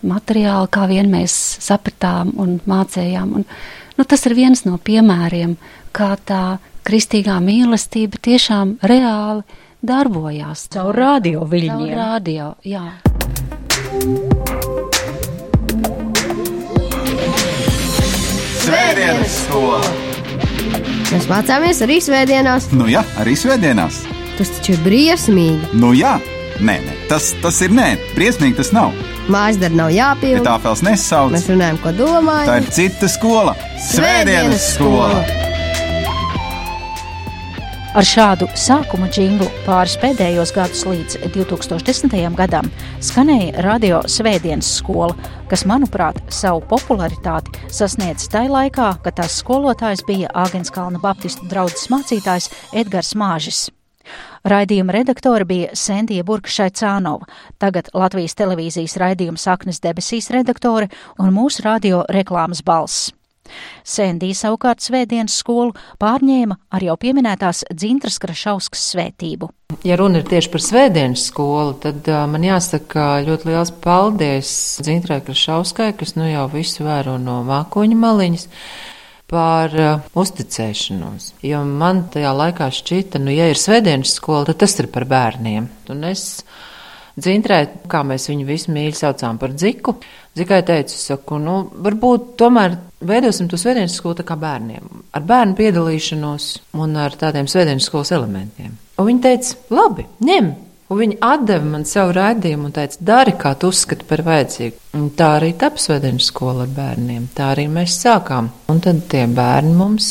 materiāli, 0.06 0.70
kā 0.72 0.88
vien 0.90 1.10
mēs 1.12 1.36
sapratām 1.62 2.34
un 2.40 2.58
mācējām. 2.68 3.36
Un, 3.40 3.46
nu, 3.98 4.04
tas 4.08 4.26
ir 4.26 4.36
viens 4.38 4.64
no 4.66 4.78
piemēriem, 4.82 5.56
kā 5.96 6.14
tā 6.26 6.58
kristīgā 6.86 7.38
mīlestība 7.44 8.20
tiešām 8.22 8.78
reāli 8.82 9.44
darbojās. 9.84 10.68
Caur 10.72 10.96
radio 10.96 11.44
Caur 11.44 11.54
viļņiem. 11.54 11.96
radio, 11.96 12.54
jā. 12.64 12.86
Svētdienas 18.60 19.42
skola! 19.46 20.09
Mēs 21.10 21.26
mācāmies 21.30 21.80
arī 21.84 21.98
svētdienās. 22.04 22.68
Nu 22.76 22.86
jā, 22.90 23.02
arī 23.20 23.34
svētdienās. 23.38 24.02
Tas 24.38 24.52
taču 24.56 24.76
ir 24.76 24.82
briesmīgi. 24.86 25.72
Nu 25.76 25.92
jā, 25.96 26.14
nē, 26.62 26.78
nē, 26.86 26.96
tas, 27.10 27.32
tas 27.42 27.58
ir 27.66 27.74
nē, 27.76 27.90
briesmīgi 28.16 28.56
tas 28.62 28.72
nav. 28.76 28.94
Mājas 29.30 29.58
darba 29.60 29.82
nav 29.84 29.92
jāpilda. 29.94 30.46
tā 30.46 30.56
vēl 30.64 30.80
nesauc, 30.90 31.34
Mēs 31.34 31.46
runājam, 31.50 31.82
ko 31.82 31.92
tā 31.92 31.98
domājam. 31.98 32.56
ir 32.62 32.70
cita 32.78 33.08
skola. 33.10 33.54
Svētdienas 33.90 34.74
skola! 34.74 35.49
Ar 37.90 38.06
šādu 38.06 38.46
sākuma 38.54 39.08
džinglu 39.10 39.48
pāris 39.64 39.96
pēdējos 39.98 40.52
gadus 40.54 40.84
līdz 40.86 41.16
2010. 41.34 42.12
gadam 42.38 42.68
skanēja 43.02 43.64
radio 43.66 43.98
Svētdienas 44.06 44.68
skola, 44.76 45.16
kas, 45.50 45.64
manuprāt, 45.66 46.20
savu 46.30 46.62
popularitāti 46.70 47.50
sasniedz 47.66 48.28
tajā 48.30 48.46
laikā, 48.54 48.92
kad 49.02 49.18
tās 49.18 49.40
skolotājs 49.42 50.06
bija 50.06 50.30
Āgenskalna 50.38 51.02
Baptistu 51.02 51.50
draugs 51.50 51.88
mācītājs 51.90 52.52
Edgars 52.70 53.16
Māžis. 53.18 53.66
Raidījuma 54.46 54.94
redaktore 54.94 55.42
bija 55.50 55.74
Sendija 55.74 56.22
Burkšaicānova, 56.30 57.26
tagad 57.58 57.90
Latvijas 57.90 58.38
televīzijas 58.38 59.00
raidījuma 59.02 59.48
saknes 59.50 59.82
debesīs 59.82 60.30
redaktore 60.30 60.92
un 61.18 61.34
mūsu 61.34 61.66
radio 61.66 62.04
reklāmas 62.06 62.62
balss. 62.62 63.10
Sendija 63.86 64.36
savukārt 64.36 64.82
svētdienas 64.84 65.38
skolu 65.40 65.74
pārņēma 66.00 66.56
ar 66.70 66.84
jau 66.84 66.96
pieminētās 67.00 67.64
Dzintras 67.72 68.20
Krašauskas 68.22 68.84
svētību. 68.92 69.50
Ja 69.86 69.96
runa 70.00 70.20
ir 70.20 70.28
tieši 70.28 70.50
par 70.52 70.64
svētdienas 70.64 71.24
skolu, 71.30 71.74
tad 71.82 72.06
uh, 72.10 72.24
man 72.30 72.44
jāsaka 72.44 73.22
ļoti 73.26 73.50
liels 73.50 73.72
paldies 73.82 74.52
Dzintrai 74.84 75.20
Krašauskai, 75.26 75.92
kas 75.98 76.16
nu 76.18 76.28
jau 76.28 76.46
visu 76.52 76.86
vēro 76.86 77.16
no 77.22 77.40
mākoņa 77.48 77.98
maliņas 78.04 78.48
par 79.30 79.76
uh, 79.78 80.08
uzticēšanos. 80.18 81.34
Jo 81.46 81.62
man 81.66 82.08
tajā 82.12 82.32
laikā 82.34 82.70
šķita, 82.74 83.22
nu, 83.22 83.32
ja 83.34 83.46
ir 83.50 83.60
svētdienas 83.60 84.16
skola, 84.18 84.48
tad 84.50 84.60
tas 84.64 84.76
ir 84.82 84.90
par 84.92 85.06
bērniem. 85.10 85.70
Un 85.94 86.04
es 86.10 86.42
Dzintrai, 87.20 87.64
kā 87.90 88.00
mēs 88.06 88.28
viņu 88.30 88.46
visu 88.48 88.72
mīļi 88.74 88.96
saucām 88.96 89.38
par 89.40 89.52
dziku, 89.52 89.96
dzikai 90.38 90.60
teicu, 90.66 90.96
saku, 90.96 91.40
nu, 91.42 91.56
varbūt 91.84 92.34
tomēr 92.40 92.78
veidosim 93.06 93.48
to 93.50 93.58
svētdienas 93.60 93.96
skolu 93.98 94.20
tā 94.20 94.26
kā 94.28 94.38
bērniem, 94.40 94.86
ar 95.16 95.26
bērnu 95.28 95.56
piedalīšanos 95.58 96.50
un 96.80 96.96
ar 97.00 97.16
tādiem 97.20 97.50
svētdienas 97.50 97.90
skolas 97.90 98.14
elementiem. 98.16 98.76
Un 99.00 99.08
viņa 99.10 99.24
teica, 99.26 99.56
labi, 99.74 100.06
ņem. 100.24 100.52
Un 100.90 100.98
viņa 100.98 101.20
atdeva 101.22 101.66
man 101.70 101.84
savu 101.86 102.16
raidījumu 102.16 102.66
un 102.66 102.72
teica, 102.74 102.98
dari, 103.12 103.36
kā 103.38 103.52
tu 103.54 103.68
uzskati 103.70 104.06
par 104.10 104.24
vajadzīgu. 104.26 104.74
Un 104.98 105.04
tā 105.14 105.28
arī 105.36 105.52
tapu 105.58 105.78
svētdienas 105.78 106.26
skola 106.32 106.64
bērniem. 106.66 107.28
Tā 107.36 107.52
arī 107.52 107.68
mēs 107.70 107.94
sākām. 108.02 108.48
Un 108.72 108.80
tad 108.82 109.04
tie 109.12 109.22
bērni 109.30 109.70
mums 109.78 110.08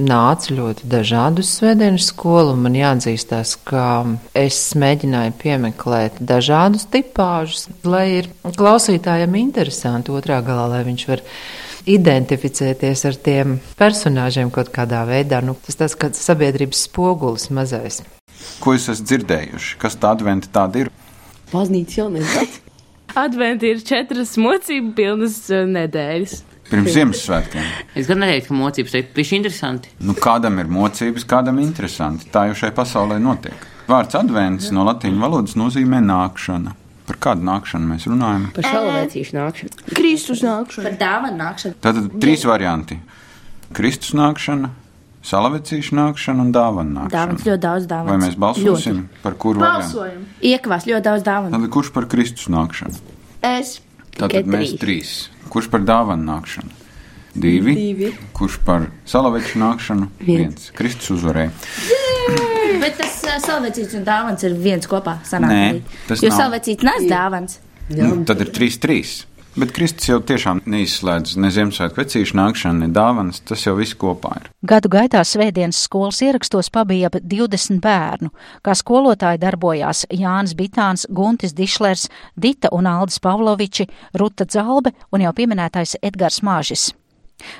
nāca 0.00 0.54
ļoti 0.56 0.88
dažādu 0.88 1.44
uz 1.44 1.50
svētdienas 1.58 2.06
skolu, 2.14 2.54
man 2.56 2.78
jāatzīstās, 2.78 3.58
ka 3.68 3.84
es 4.32 4.62
mēģināju 4.80 5.34
piemeklēt 5.42 6.16
dažādus 6.24 6.88
tipāžus, 6.94 7.66
lai 7.84 8.06
ir 8.22 8.30
klausītājiem 8.56 9.36
interesanti 9.42 10.16
otrā 10.16 10.40
galā, 10.46 10.70
lai 10.72 10.80
viņš 10.88 11.06
var 11.12 11.26
identificēties 11.92 13.04
ar 13.10 13.20
tiem 13.28 13.58
personāžiem 13.76 14.48
kaut 14.54 14.72
kādā 14.72 15.04
veidā. 15.04 15.44
Nu, 15.44 15.58
tas 15.66 15.76
tas 15.76 15.98
kā 15.98 16.08
sabiedrības 16.16 16.86
spogulis 16.88 17.50
mazais. 17.52 18.00
Ko 18.62 18.74
jūs 18.76 18.88
esat 18.92 19.08
dzirdējuši? 19.10 19.76
Kas 19.82 19.98
tā 20.00 20.12
adventa 20.16 20.50
tāda 20.52 20.84
ir? 20.84 20.92
Baznīca 21.52 22.02
jaunais 22.02 22.32
gads. 22.36 22.60
Adventi 23.18 23.68
ir 23.74 23.82
četras 23.84 24.38
mocību 24.40 24.94
pilnas 24.96 25.36
uh, 25.52 25.66
nedēļas. 25.68 26.38
Pirms 26.70 26.94
Ziemassvētkiem. 26.94 27.64
Es 27.98 28.06
gan 28.08 28.22
neteiktu, 28.22 28.48
ka 28.48 28.56
mocības 28.56 28.94
ir 28.96 29.08
piši 29.12 29.36
interesanti. 29.42 29.90
Nu, 30.00 30.14
kādam 30.16 30.56
ir 30.62 30.70
mocības, 30.72 31.26
kādam 31.28 31.58
interesanti. 31.60 32.30
Tā 32.32 32.46
jau 32.48 32.54
šai 32.62 32.70
pasaulē 32.76 33.18
notiek. 33.20 33.66
Vārds 33.90 34.16
advents 34.16 34.70
no 34.72 34.86
latīņu 34.88 35.20
valodas 35.20 35.58
nozīmē 35.60 36.00
nākšana. 36.06 36.72
Par 37.08 37.18
kādu 37.26 37.44
nākšanu 37.44 37.90
mēs 37.90 38.06
runājam? 38.08 38.46
Par 38.56 38.64
šalavērtīšu 38.64 39.36
nākšanu. 39.36 39.86
Kristus 39.90 40.44
nākšana. 40.46 40.86
Par 40.86 40.98
dāvanu 41.00 41.40
nākšanu. 41.42 41.76
Tātad 41.84 42.08
trīs 42.22 42.46
varianti- 42.48 43.00
Kristus 43.76 44.14
nākšana, 44.16 44.70
salavecīšu 45.22 45.94
nākšana 45.98 46.42
un 46.46 46.52
dāvana 46.54 47.06
Dāvans 47.08 47.40
nākšana. 47.40 47.46
ļoti 47.48 47.62
daudz 47.62 47.86
dāvans. 47.90 48.10
Vai 48.10 48.18
mēs 48.24 48.36
balsosim 48.42 49.00
par 49.22 49.34
kuru? 49.38 49.62
Balsojam. 49.62 50.24
Iekvās 50.42 50.86
ļoti 50.90 51.04
daudz 51.06 51.26
dāvanu. 51.26 51.54
Tad 51.54 51.70
kurš 51.76 51.92
par 51.94 52.08
Kristus 52.10 52.48
nākšanu? 52.52 52.98
Es. 53.42 53.80
Tātad 54.18 54.46
mēs 54.50 54.74
trīs. 54.82 55.12
Kurš 55.52 55.70
par 55.72 55.80
dāvanu 55.86 56.26
nākšanu? 56.28 56.78
Divi. 57.32 57.72
Divi. 57.78 58.10
Kurš 58.36 58.58
par 58.66 58.90
salaveču 59.08 59.58
nākšanu? 59.62 60.10
Viens. 60.26 60.70
Kristus 60.76 61.14
uzvarēja. 61.16 61.50
Bet 62.82 62.98
tas 62.98 63.14
uh, 63.24 63.36
salvecīts 63.42 63.94
un 63.98 64.04
dāvans 64.06 64.42
ir 64.44 64.54
viens 64.58 64.86
kopā. 64.90 65.18
Sanāk, 65.28 65.50
Nē, 65.50 65.82
tas 66.08 66.22
Jo 66.22 66.28
nav. 66.32 66.38
salvecīts 66.42 66.84
nes 66.86 67.06
dāvans. 67.10 67.58
Nu, 67.92 68.22
tad 68.28 68.40
ir 68.44 68.50
trīs, 68.54 68.76
trīs. 68.80 69.22
Bet 69.52 69.74
Kristus 69.76 70.08
jau 70.08 70.16
tiešām 70.24 70.62
neizslēdz 70.64 71.34
ne 71.36 71.50
Ziemassvētku 71.52 72.00
vecīšu 72.00 72.36
nākšanu, 72.38 72.86
ne 72.86 72.94
dāvanas. 72.96 73.42
Tas 73.44 73.66
jau 73.66 73.74
viss 73.76 73.92
kopā 74.00 74.30
ir. 74.38 74.46
Gadu 74.64 74.88
gaitā 74.88 75.20
Svētdienas 75.28 75.82
skolas 75.84 76.22
ierakstos 76.24 76.70
pabija 76.72 77.10
ap 77.10 77.18
20 77.20 77.82
bērnu. 77.84 78.32
Kā 78.64 78.72
skolotāji 78.78 79.42
darbojās 79.42 80.06
Jānis 80.08 80.56
Bitāns, 80.56 81.04
Guntis 81.12 81.52
Dišlers, 81.52 82.06
Dita 82.32 82.72
un 82.72 82.88
Aldis 82.88 83.20
Pavloviči, 83.20 83.90
Ruta 84.16 84.48
Dzalbe 84.48 84.94
un 85.12 85.26
jau 85.26 85.34
pieminētais 85.36 85.98
Edgars 86.00 86.40
Māžis. 86.40 86.88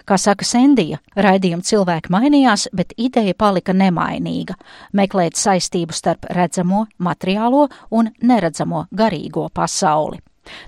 Kā 0.09 0.17
saka 0.17 0.49
Sendija, 0.49 1.03
raidījuma 1.13 1.67
cilvēki 1.67 2.13
mainījās, 2.15 2.71
bet 2.73 2.97
ideja 2.97 3.37
palika 3.37 3.77
nemainīga- 3.77 4.57
meklēt 4.99 5.37
saistību 5.37 5.93
starp 5.93 6.25
redzamo, 6.31 6.87
materiālo 6.99 7.69
un 7.91 8.11
neredzamo 8.23 8.87
garīgo 8.95 9.51
pasauli. 9.53 10.23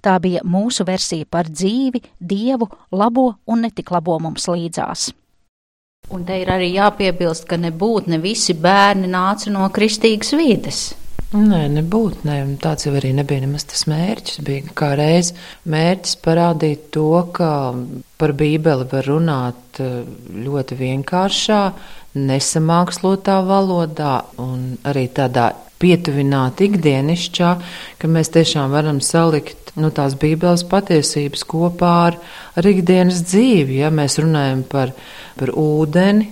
Tā 0.04 0.16
bija 0.22 0.44
mūsu 0.44 0.86
versija 0.86 1.26
par 1.30 1.50
dzīvi, 1.50 2.02
dievu, 2.20 2.68
labo 2.92 3.30
un 3.46 3.66
netik 3.66 3.90
labo 3.94 4.18
mums 4.22 4.48
līdzās. 4.50 5.12
Un 6.12 6.24
te 6.28 6.36
ir 6.42 6.50
arī 6.52 6.74
jāpiebilst, 6.74 7.46
ka 7.48 7.56
nebūtu 7.56 8.12
ne 8.12 8.18
visi 8.20 8.52
bērni 8.54 9.08
nāca 9.08 9.52
no 9.52 9.64
kristīgas 9.72 10.34
vides. 10.36 10.82
Nē, 11.34 11.64
nebūtu. 11.72 12.22
Nē. 12.28 12.36
Tāds 12.62 12.86
jau 12.86 12.92
arī 12.94 13.10
nebija 13.16 13.42
nemaz 13.42 13.64
tas 13.66 13.86
mērķis. 13.90 14.38
Bija 14.46 14.74
kā 14.78 14.92
reiz 14.98 15.32
mērķis 15.66 16.18
parādīt 16.22 16.84
to, 16.94 17.08
ka 17.34 17.48
par 18.20 18.34
Bībeli 18.38 18.86
var 18.92 19.08
runāt 19.08 19.80
eh, 19.82 20.04
ļoti 20.44 20.78
vienkāršā, 20.78 21.60
nesamākslotā 22.14 23.40
valodā 23.48 24.20
un 24.44 24.76
arī 24.86 25.08
tādā 25.16 25.50
pietuvināt 25.82 26.62
ikdienišķā, 26.68 27.50
ka 27.98 28.10
mēs 28.10 28.30
tiešām 28.36 28.70
varam 28.72 29.00
salikt 29.02 29.63
nu, 29.80 29.90
tās 29.94 30.16
Bībeles 30.20 30.66
patiesības 30.70 31.44
kopā 31.50 31.92
ar, 32.10 32.20
ar 32.54 32.70
ikdienas 32.70 33.24
dzīvi. 33.26 33.80
Ja 33.82 33.92
mēs 33.94 34.20
runājam 34.22 34.64
par, 34.70 34.94
par 35.38 35.54
ūdeni, 35.54 36.30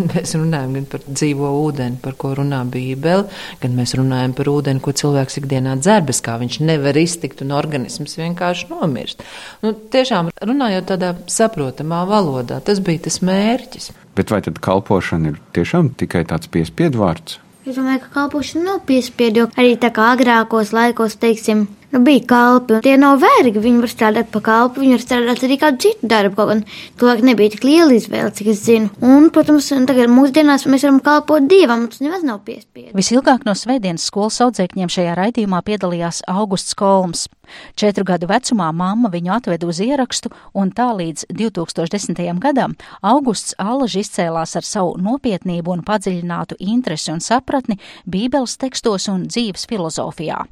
Mēs 0.10 0.34
runājam 0.36 0.74
gan 0.78 0.86
par 0.90 1.04
dzīvo 1.06 1.50
ūdeni, 1.64 1.98
par 2.02 2.16
ko 2.20 2.32
runā 2.38 2.60
Bībele, 2.70 3.26
gan 3.62 3.76
mēs 3.76 3.94
runājam 3.98 4.34
par 4.36 4.50
ūdeni, 4.52 4.82
ko 4.84 4.94
cilvēks 4.96 5.40
ikdienā 5.42 5.76
dzer, 5.82 6.04
bez 6.06 6.22
kā 6.24 6.36
viņš 6.40 6.60
nevar 6.66 6.98
iztikt 7.00 7.42
un 7.44 7.54
organisms 7.56 8.16
vienkārši 8.20 8.70
nomirst. 8.70 9.24
Nu, 9.64 9.74
tiešām 9.74 10.32
runājot 10.46 10.88
tādā 10.92 11.12
saprotamā 11.30 12.02
valodā, 12.08 12.60
tas 12.64 12.82
bija 12.84 13.06
tas 13.08 13.20
mērķis. 13.26 13.90
Bet 14.18 14.32
vai 14.32 14.42
tad 14.44 14.60
kalpošana 14.62 15.34
ir 15.34 15.40
tiešām 15.56 15.94
tikai 16.00 16.24
tāds 16.28 16.50
piespiedu 16.52 17.02
vārds? 17.04 17.38
Es 17.68 17.76
domāju, 17.76 18.00
ka 18.06 18.14
kalpošana 18.14 18.64
nav 18.64 18.80
piespiedu, 18.88 19.44
jo 19.44 19.50
arī 19.60 19.76
tā 19.80 19.92
kā 19.94 20.10
agrākos 20.14 20.72
laikos, 20.74 21.18
teiksim, 21.20 21.66
nu, 21.92 22.00
bija 22.06 22.24
kalpi. 22.26 22.80
Tie 22.84 22.96
nav 23.00 23.20
vergi, 23.22 23.62
viņi 23.62 23.82
var 23.82 23.92
strādāt 23.92 24.30
pa 24.34 24.42
kalpu, 24.44 24.84
viņi 24.84 24.96
var 24.96 25.04
strādāt 25.04 25.44
arī 25.46 25.58
kādu 25.60 25.84
citu 25.86 26.10
darbu. 26.10 26.36
Kaut 26.38 26.52
gan 26.52 26.62
cilvēki 27.00 27.26
nebija 27.26 27.54
tik 27.54 27.66
liela 27.66 27.96
izvēle, 27.96 28.30
cik 28.36 28.52
es 28.52 28.62
zinu. 28.66 28.92
Un, 29.04 29.30
protams, 29.34 29.72
tagad 29.88 30.12
mūsdienās 30.12 30.66
mēs 30.70 30.86
varam 30.86 31.02
kalpot 31.04 31.48
dievam, 31.50 31.88
tas 31.90 32.02
nemaz 32.04 32.24
nav 32.26 32.42
piespiedu. 32.46 32.94
Visilgāk 32.96 33.46
no 33.48 33.56
svētdienas 33.58 34.06
skolas 34.10 34.40
audzēkņiem 34.46 34.92
šajā 34.92 35.18
raidījumā 35.18 35.62
piedalījās 35.66 36.24
Augusts 36.30 36.78
Kolms. 36.78 37.26
Četru 37.74 38.04
gadu 38.06 38.28
vecumā 38.30 38.68
mamma 38.76 39.10
viņu 39.10 39.32
atveda 39.34 39.66
uz 39.66 39.80
ierakstu, 39.82 40.30
un 40.54 40.70
tā 40.70 40.90
līdz 40.94 41.26
2010. 41.34 42.22
gadam 42.42 42.76
Augusts 43.02 43.56
Allaži 43.58 44.04
izcēlās 44.04 44.54
ar 44.60 44.66
savu 44.66 44.94
nopietnību 45.02 45.74
un 45.74 45.84
padziļinātu 45.86 46.60
interesi 46.60 47.10
un 47.10 47.18
sapratni 47.24 47.80
Bībeles 48.06 48.54
tekstos 48.60 49.10
un 49.10 49.26
dzīves 49.26 49.66
filozofijā. 49.70 50.44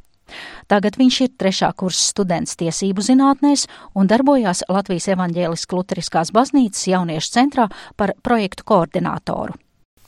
Tagad 0.71 0.99
viņš 1.01 1.21
ir 1.27 1.35
trešā 1.41 1.71
kursa 1.79 2.09
students 2.13 2.59
tiesību 2.61 3.05
zinātnēs 3.05 3.67
un 3.99 4.11
darbojās 4.11 4.65
Latvijas 4.69 5.09
evaņģēliskās 5.15 5.79
luteriskās 5.79 6.35
baznīcas 6.35 6.89
jauniešu 6.91 7.33
centrā 7.35 7.69
par 7.97 8.15
projektu 8.23 8.67
koordinātoru. 8.69 9.57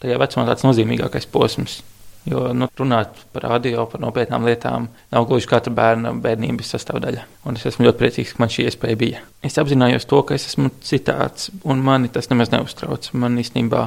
Tajā 0.01 0.17
vecumā 0.21 0.47
tāds 0.49 0.65
nozīmīgākais 0.65 1.27
posms, 1.29 1.81
Jo 2.29 2.51
nu, 2.53 2.69
runāt 2.77 3.23
par 3.33 3.47
radio, 3.49 3.87
par 3.89 4.03
nopietnām 4.03 4.45
lietām 4.45 4.91
nav 5.13 5.27
gluži 5.29 5.49
katra 5.49 5.73
bērna 5.73 6.13
bērnības 6.21 6.75
sastāvdaļa. 6.75 7.23
Un 7.49 7.57
es 7.57 7.65
esmu 7.71 7.87
ļoti 7.87 8.01
priecīgs, 8.03 8.35
ka 8.37 8.43
man 8.43 8.53
šī 8.53 8.67
iespēja 8.69 8.99
bija. 9.01 9.23
Es 9.47 9.57
apzinājos 9.61 10.05
to, 10.11 10.21
ka 10.29 10.37
es 10.37 10.45
esmu 10.51 10.69
citāds, 10.85 11.49
un 11.65 11.81
mani 11.85 12.13
tas 12.13 12.29
nemaz 12.29 12.53
neuztrauc. 12.53 13.09
Man 13.17 13.41
īstenībā 13.41 13.87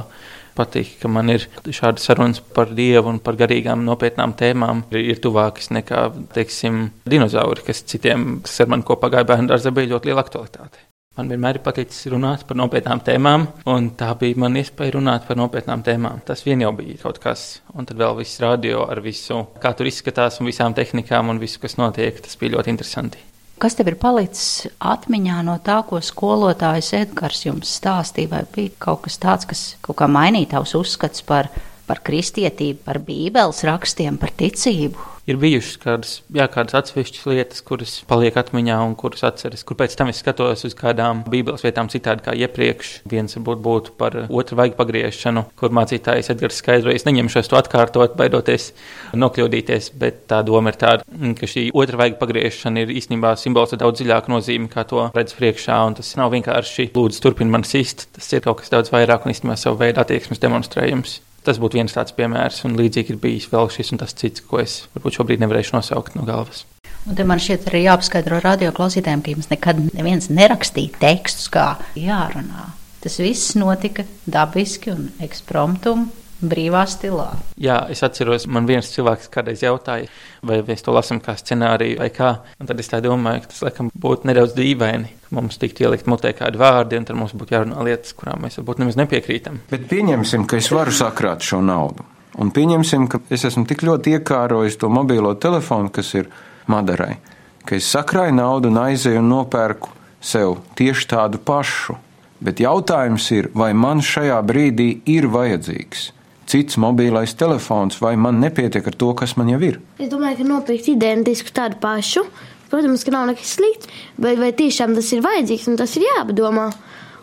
patīk, 0.56 0.96
ka 1.02 1.10
man 1.12 1.32
ir 1.34 1.46
šādas 1.64 2.06
sarunas 2.08 2.40
par 2.54 2.72
dievu 2.74 3.12
un 3.12 3.20
par 3.24 3.38
garīgām 3.40 3.84
nopietnām 3.86 4.36
tēmām. 4.38 4.86
Ir, 4.94 5.20
tuvākas 5.24 5.70
nekā, 5.74 6.06
teiksim, 6.34 6.88
dinozauri, 7.08 7.66
kas 7.66 7.84
citiem, 7.88 8.40
kas 8.44 8.60
ar 8.64 8.72
mani 8.72 8.86
kopā 8.86 9.12
gāja 9.14 9.28
bērnu 9.30 9.52
dārzā, 9.52 9.74
bija 9.74 9.94
ļoti 9.94 10.10
liela 10.10 10.24
aktualitāte. 10.24 10.88
Man 11.14 11.28
vienmēr 11.30 11.60
ir 11.60 11.62
paticis 11.62 12.08
runāt 12.10 12.42
par 12.48 12.58
nopietnām 12.58 12.98
tēmām, 13.06 13.44
un 13.70 13.92
tā 13.94 14.08
bija 14.18 14.40
man 14.42 14.58
iespēja 14.58 14.96
runāt 14.96 15.28
par 15.28 15.38
nopietnām 15.38 15.84
tēmām. 15.86 16.24
Tas 16.26 16.42
vien 16.42 16.64
jau 16.64 16.72
bija 16.74 16.98
kaut 17.04 17.20
kas, 17.22 17.44
un 17.78 17.86
tad 17.86 18.00
vēl 18.00 18.18
viss 18.18 18.42
radio 18.42 18.82
ar 18.90 18.98
visu, 19.04 19.44
kā 19.62 19.70
tur 19.78 19.86
izskatās, 19.86 20.40
un 20.42 20.50
visām 20.50 20.74
tehnikām 20.74 21.30
un 21.30 21.38
visu, 21.42 21.62
kas 21.62 21.78
notiek. 21.78 22.18
Tas 22.24 22.34
bija 22.40 22.56
ļoti 22.56 22.74
interesanti. 22.74 23.22
Kas 23.62 23.76
tev 23.78 23.92
ir 23.92 23.96
palicis 24.00 24.66
atmiņā 24.82 25.38
no 25.46 25.54
tā, 25.62 25.78
ko 25.86 26.00
skolotājs 26.02 26.90
Edgars 26.98 27.44
jums 27.46 27.70
stāstīja, 27.78 28.32
vai 28.32 28.42
bija 28.56 28.74
kaut 28.82 29.04
kas 29.06 29.20
tāds, 29.22 29.46
kas 29.46 29.62
kaut 29.84 30.00
kā 30.00 30.08
mainīja 30.10 30.56
tavs 30.56 30.74
uzskats 30.74 31.22
par, 31.26 31.52
par 31.86 32.02
kristietību, 32.04 32.82
par 32.84 32.98
bībeles 33.06 33.62
rakstiem, 33.68 34.18
par 34.18 34.34
ticību? 34.34 35.13
Ir 35.28 35.38
bijušas 35.40 35.78
kādas, 35.80 36.12
jā, 36.34 36.46
kādas 36.52 36.76
atsevišķas 36.80 37.26
lietas, 37.30 37.62
kuras 37.64 37.94
paliek 38.08 38.36
atmiņā 38.40 38.76
un 38.84 38.94
kuras 38.98 39.24
atceras, 39.26 39.64
kur 39.66 39.78
pēc 39.80 39.96
tam 39.98 40.10
es 40.12 40.20
skatos 40.20 40.66
uz 40.68 40.76
kādām 40.78 41.22
bībeles 41.30 41.64
vietām 41.64 41.88
citādi 41.92 42.24
kā 42.26 42.34
iepriekš. 42.44 42.94
Viens 43.10 43.36
varbūt 43.38 43.62
būtu 43.64 43.94
par 44.00 44.18
otru 44.28 44.58
vaigu 44.60 44.76
pagriešanu, 44.78 45.46
kur 45.58 45.74
mācītājs 45.76 46.30
Edgars 46.34 46.60
skaidrojas, 46.60 47.06
neņemšos 47.08 47.50
to 47.50 47.60
atkārtot, 47.60 48.16
baidoties 48.20 48.70
nokļūdīties, 49.16 49.92
bet 50.00 50.24
tā 50.30 50.42
doma 50.46 50.72
ir 50.74 50.80
tāda, 50.80 51.08
ka 51.38 51.48
šī 51.50 51.70
otra 51.72 52.04
vaiga 52.04 52.20
pagriešana 52.20 52.84
ir 52.84 52.94
īstenībā 53.00 53.34
simbols 53.40 53.74
ar 53.74 53.84
daudz 53.84 54.02
dziļāku 54.02 54.34
nozīmi, 54.34 54.70
kā 54.72 54.86
to 54.88 55.08
redz 55.14 55.36
priekšā, 55.38 55.80
un 55.88 55.98
tas 56.00 56.14
nav 56.20 56.32
vienkārši 56.34 56.90
lūdzu 56.94 57.24
turpini 57.24 57.54
man 57.54 57.64
sist, 57.68 58.08
tas 58.14 58.32
ir 58.32 58.44
kaut 58.44 58.60
kas 58.60 58.72
daudz 58.74 58.92
vairāk 58.92 59.24
un 59.24 59.34
īstenībā 59.34 59.56
savu 59.60 59.80
veidu 59.80 60.04
attieksmes 60.04 60.42
demonstrējums. 60.42 61.20
Tas 61.44 61.58
būtu 61.60 61.76
viens 61.76 61.92
tāds 61.92 62.14
piemērs, 62.16 62.62
un 62.64 62.78
līdzīgi 62.78 63.14
ir 63.14 63.20
bijis 63.20 63.50
vēl 63.52 63.68
šis 63.72 63.92
un 63.92 64.00
tas 64.00 64.16
cits, 64.16 64.44
ko 64.48 64.62
es 64.62 64.86
varbūt 64.94 65.18
šobrīd 65.18 65.42
nevarēšu 65.44 65.76
nosaukt 65.76 66.16
no 66.16 66.24
galvas. 66.24 66.64
Un 67.04 67.18
te 67.18 67.26
man 67.28 67.42
šķiet 67.42 67.68
arī 67.68 67.82
jāpaskaidro 67.84 68.38
radio 68.40 68.72
klausītājiem, 68.72 69.20
ka 69.20 69.34
jums 69.34 69.50
nekad 69.50 69.82
neviens 69.92 70.30
nerakstīja 70.32 70.96
tekstus, 71.02 71.50
kā 71.52 71.74
jārunā. 72.00 72.70
Tas 73.04 73.20
viss 73.20 73.52
notika 73.60 74.06
dabiski 74.24 74.94
un 74.94 75.10
ekspromptum 75.20 76.06
brīvā 76.48 76.84
stilā. 76.88 77.28
Jā, 77.60 77.82
es 77.92 78.00
atceros, 78.04 78.46
man 78.50 78.64
viens 78.68 78.88
cilvēks 78.94 79.28
kādreiz 79.32 79.64
jautāja, 79.64 80.08
vai 80.44 80.60
mēs 80.64 80.84
to 80.84 80.94
lasām 80.96 81.20
kā 81.24 81.36
scenāriju 81.38 82.00
vai 82.00 82.08
kā. 82.14 82.30
Un 82.60 82.70
tad 82.70 82.80
es 82.80 82.88
tā 82.90 83.00
domāju, 83.04 83.44
ka 83.44 83.52
tas 83.52 83.62
laikam 83.66 83.90
būtu 83.92 84.30
nedaudz 84.30 84.56
dīvaini, 84.56 85.12
mums 85.34 85.58
tiktu 85.60 85.84
ielikt 85.84 86.08
mutē 86.10 86.32
kādi 86.36 86.60
vārdi, 86.60 86.98
un 87.00 87.08
tad 87.08 87.18
mums 87.18 87.34
būtu 87.36 87.56
jārunā 87.56 87.84
lietas, 87.86 88.14
kurām 88.16 88.44
mēs 88.44 88.58
varbūt 88.60 88.82
nemaz 88.82 88.98
nepiekrītam. 89.00 89.60
Bet 89.70 89.88
pieņemsim, 89.90 90.46
ka 90.50 90.58
es 90.60 90.70
varu 90.74 90.94
sakrāt 90.94 91.44
šo 91.46 91.60
naudu. 91.64 92.06
Un 92.40 92.50
pieņemsim, 92.54 93.06
ka 93.10 93.20
es 93.34 93.44
esmu 93.46 93.66
tik 93.70 93.84
ļoti 93.86 94.16
iekārojis 94.18 94.78
to 94.80 94.90
mobilo 94.90 95.34
telefonu, 95.38 95.92
kas 95.94 96.14
ir 96.18 96.30
Madarai, 96.70 97.18
ka 97.66 97.76
es 97.76 97.90
sakrāju 97.92 98.34
naudu 98.38 98.72
un 98.72 98.80
aizēju 98.86 99.20
un 99.20 99.30
nopērku 99.30 99.92
sev 100.24 100.58
tieši 100.78 101.08
tādu 101.12 101.38
pašu. 101.44 101.98
Bet 102.44 102.60
jautājums 102.60 103.28
ir, 103.32 103.48
vai 103.56 103.70
man 103.76 104.02
šajā 104.04 104.40
brīdī 104.44 104.88
ir 105.08 105.28
vajadzīgs 105.32 106.10
cits 106.46 106.76
mobilais 106.76 107.34
telefons, 107.34 107.98
vai 108.02 108.14
man 108.20 108.40
nepietiek 108.42 108.86
ar 108.86 108.96
to, 109.00 109.12
kas 109.16 109.36
man 109.40 109.48
jau 109.52 109.60
ir? 109.64 109.78
Es 109.98 110.10
domāju, 110.12 110.42
ka 110.42 110.48
nopirkt 110.48 110.90
identisku 110.92 111.54
tādu 111.54 111.78
pašu, 111.82 112.26
protams, 112.74 113.06
ka 113.06 113.14
nav 113.14 113.30
nekas 113.30 113.54
slikts, 113.54 113.90
bet 114.18 114.42
vai 114.42 114.50
tiešām 114.56 114.96
tas 114.98 115.12
ir 115.14 115.22
vajadzīgs, 115.24 115.70
un 115.70 115.78
tas 115.78 115.94
ir 115.94 116.08
jāpadomā. 116.10 116.68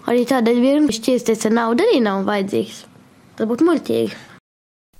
Arī 0.09 0.25
tādēļ 0.29 0.63
vienam 0.63 0.89
šķiesties 0.89 1.45
ar 1.51 1.57
naudu 1.59 1.85
arī 1.85 1.99
nav 2.01 2.23
vajadzīgs. 2.25 2.85
Tas 3.37 3.49
būtu 3.49 3.67
muļķīgi. 3.67 4.30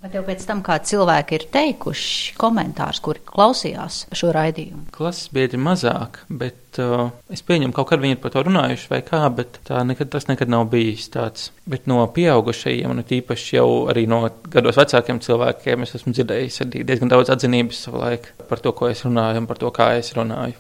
Vai 0.02 0.10
tev 0.10 0.24
pēc 0.26 0.48
tam 0.50 0.64
kādi 0.66 0.90
cilvēki 0.90 1.36
ir 1.38 1.44
teikuši 1.54 2.32
komentārus, 2.42 2.98
kuri 3.06 3.20
klausījās 3.22 4.00
šo 4.18 4.32
raidījumu? 4.34 4.88
Klases 4.96 5.28
biedri 5.30 5.60
mazāk, 5.62 6.24
bet 6.26 6.80
uh, 6.82 7.12
es 7.30 7.46
pieņemu, 7.46 7.70
kaut 7.78 7.92
kad 7.92 8.02
viņi 8.02 8.18
ir 8.18 8.22
par 8.24 8.34
to 8.34 8.42
runājuši 8.48 8.90
vai 8.90 9.04
kā, 9.06 9.20
bet 9.38 9.60
tā 9.68 9.84
nekad, 9.86 10.10
tas 10.10 10.26
nekad 10.26 10.50
nav 10.50 10.66
bijis 10.74 11.06
tāds. 11.14 11.52
Bet 11.70 11.86
no 11.86 12.02
pieaugušajiem, 12.16 12.90
un 12.90 13.06
tīpaši 13.06 13.60
jau 13.60 13.68
arī 13.94 14.08
no 14.10 14.24
gados 14.50 14.82
vecākiem 14.82 15.22
cilvēkiem, 15.22 15.86
es 15.86 15.94
esmu 16.02 16.18
dzirdējis 16.18 16.58
arī 16.66 16.82
diezgan 16.90 17.14
daudz 17.14 17.30
atzinības 17.36 17.86
savu 17.86 18.02
laiku 18.02 18.34
par 18.50 18.66
to, 18.66 18.74
ko 18.74 18.90
es 18.90 19.06
runāju 19.06 19.44
un 19.44 19.50
par 19.52 19.62
to, 19.62 19.70
kā 19.70 19.92
es 20.02 20.10
runāju. 20.18 20.58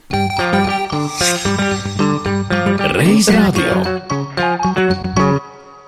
Reiz 2.93 3.33
radio. 3.33 3.73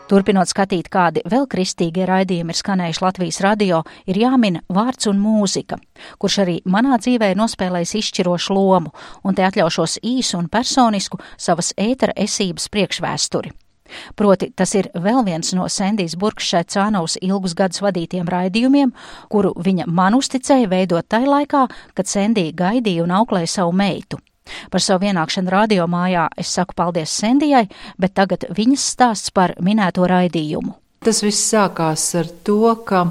Turpinot 0.04 0.50
skatīt, 0.52 0.90
kādi 0.92 1.22
vēl 1.32 1.46
kristīgie 1.48 2.04
raidījumi 2.04 2.52
ir 2.52 2.58
skanējuši 2.60 3.04
Latvijas 3.06 3.40
radio, 3.46 3.80
ir 4.04 4.18
jāmin 4.20 4.60
vārds 4.68 5.08
un 5.08 5.22
mūzika, 5.24 5.78
kurš 6.20 6.42
arī 6.44 6.58
manā 6.68 6.98
dzīvē 7.00 7.30
ir 7.32 7.40
nospēlējis 7.40 7.96
izšķirošu 8.02 8.58
lomu, 8.58 8.92
un 9.24 9.38
te 9.38 9.46
atļaušos 9.48 10.02
īsu 10.04 10.42
un 10.42 10.50
personisku 10.52 11.22
savas 11.38 11.72
ētera 11.80 12.16
esības 12.20 12.68
priekšvēsturi. 12.74 13.54
Proti, 14.20 14.52
tas 14.52 14.76
ir 14.76 14.90
vēl 14.92 15.24
viens 15.24 15.54
no 15.56 15.70
Sandijas 15.72 16.18
Burkšai 16.20 16.66
Cānaus 16.76 17.16
ilgus 17.22 17.56
gadus 17.56 17.80
vadītiem 17.86 18.28
raidījumiem, 18.28 18.92
kuru 19.32 19.54
viņa 19.56 19.88
man 19.88 20.20
uzticēja 20.20 20.68
veidot 20.68 21.08
tai 21.08 21.24
laikā, 21.30 21.66
kad 21.96 22.12
Sandija 22.12 22.52
gaidīja 22.66 23.08
un 23.08 23.16
auklēja 23.22 23.56
savu 23.60 23.76
meitu. 23.76 24.20
Par 24.72 24.84
savu 24.84 25.10
ienākšanu 25.10 25.54
radiomājā 25.54 26.28
es 26.38 26.54
saku 26.54 26.76
paldies 26.78 27.14
Sendijai, 27.16 27.66
bet 27.98 28.16
tagad 28.20 28.48
viņas 28.54 28.88
stāsts 28.96 29.34
par 29.34 29.56
minēto 29.64 30.08
raidījumu. 30.10 30.78
Tas 31.04 31.20
viss 31.20 31.50
sākās 31.52 32.04
ar 32.16 32.30
to, 32.48 32.70
ka 32.88 33.02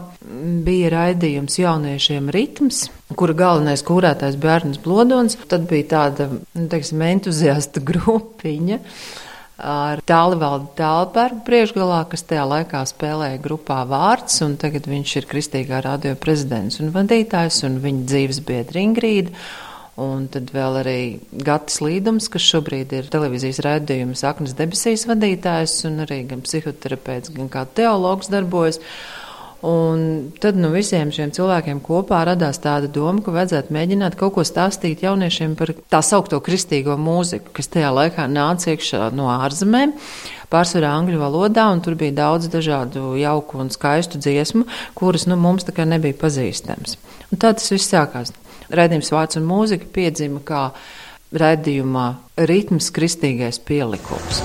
bija 0.64 0.88
raidījums 0.94 1.58
jauniešiem 1.60 2.30
ritms, 2.32 2.86
kura 3.20 3.34
galvenais 3.36 3.82
kūrētājs 3.84 4.38
bija 4.40 4.54
Arnis 4.60 4.78
Blodons. 4.80 5.36
Tad 5.50 5.66
bija 5.68 5.90
tāda, 5.90 6.30
nu, 6.32 6.64
teiksim, 6.72 7.02
entuziasta 7.04 7.82
grupiņa 7.90 8.78
ar 9.62 10.00
Tālivaldu 10.08 10.72
Tālbergu 10.78 11.42
priekšgalā, 11.46 12.00
kas 12.10 12.24
tajā 12.26 12.46
laikā 12.48 12.80
spēlēja 12.88 13.42
grupā 13.44 13.82
vārds, 13.90 14.40
un 14.46 14.56
tagad 14.60 14.88
viņš 14.88 15.12
ir 15.20 15.28
Kristīgā 15.28 15.82
radio 15.84 16.16
prezidents 16.18 16.80
un 16.80 16.94
vadītājs, 16.96 17.60
un 17.68 17.76
viņa 17.84 18.08
dzīves 18.08 18.40
biedra 18.48 18.82
Ingrīda. 18.82 19.36
Un 20.00 20.24
tad 20.32 20.48
vēl 20.54 20.78
arī 20.80 21.00
Gatis 21.44 21.82
Līdums, 21.84 22.30
kas 22.32 22.44
šobrīd 22.48 22.94
ir 22.96 23.08
televīzijas 23.12 23.60
raidījuma 23.66 24.16
Saknes 24.16 24.54
debesīs 24.56 25.04
vadītājs, 25.08 25.82
un 25.90 26.06
arī 26.06 26.22
gan 26.30 26.40
psihoterapeits, 26.46 27.34
gan 27.36 27.50
kā 27.52 27.66
teologs 27.76 28.32
darbojas. 28.32 28.80
Un 29.62 30.32
tad 30.42 30.56
nu, 30.58 30.72
visiem 30.74 31.12
šiem 31.14 31.30
cilvēkiem 31.36 31.82
kopā 31.84 32.24
radās 32.26 32.58
tāda 32.64 32.88
doma, 32.90 33.20
ka 33.22 33.34
vajadzētu 33.36 33.76
mēģināt 33.76 34.16
kaut 34.18 34.32
ko 34.34 34.46
stāstīt 34.48 35.04
jauniešiem 35.04 35.54
par 35.60 35.70
tā 35.92 36.00
saucamo 36.02 36.40
kristīgo 36.42 36.96
mūziku, 36.98 37.52
kas 37.60 37.70
tajā 37.70 37.92
laikā 37.94 38.26
nāca 38.32 38.72
iekšā 38.72 39.12
no 39.14 39.28
ārzemēm, 39.36 39.92
pārsvarā 40.50 40.96
angļu 40.96 41.20
valodā, 41.20 41.68
un 41.70 41.84
tur 41.84 41.94
bija 42.00 42.16
daudz 42.24 42.48
dažādu 42.50 43.12
jauku 43.20 43.60
un 43.62 43.70
skaistu 43.70 44.18
dziesmu, 44.18 44.64
kuras 44.98 45.28
nu, 45.28 45.38
mums 45.38 45.68
tā 45.68 45.76
kā 45.76 45.86
nebija 45.86 46.16
pazīstamas. 46.24 46.96
Un 47.30 47.38
tā 47.38 47.52
tas 47.54 47.70
viss 47.70 47.92
sākās. 47.92 48.34
Raidījums 48.72 49.12
vārds 49.12 49.38
un 49.40 49.48
mūzika 49.48 49.88
piedzima 49.92 50.40
kā 50.48 50.62
raidījumā 51.32 52.06
ritms 52.48 52.90
kristīgais 52.94 53.60
pielikums. 53.68 54.42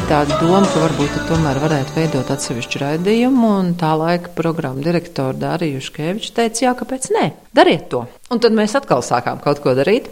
Bija 0.00 0.24
tāda 0.24 0.36
doma, 0.40 0.64
ka 0.70 0.80
varbūt 0.80 1.16
tomēr 1.28 1.58
varētu 1.60 1.92
veidot 1.96 2.30
atsevišķu 2.32 2.80
raidījumu, 2.80 3.50
tā 3.80 3.90
laika 3.98 4.30
programma 4.36 4.80
direktora 4.84 5.34
Dārija 5.36 5.76
Juškeviča 5.76 6.32
teica, 6.36 6.62
jā, 6.64 6.72
kāpēc 6.78 7.08
nē, 7.16 7.24
dariet 7.56 7.88
to. 7.92 8.04
Un 8.32 8.40
tad 8.40 8.54
mēs 8.56 8.76
atkal 8.78 9.02
sākām 9.04 9.42
kaut 9.44 9.60
ko 9.60 9.74
darīt. 9.76 10.08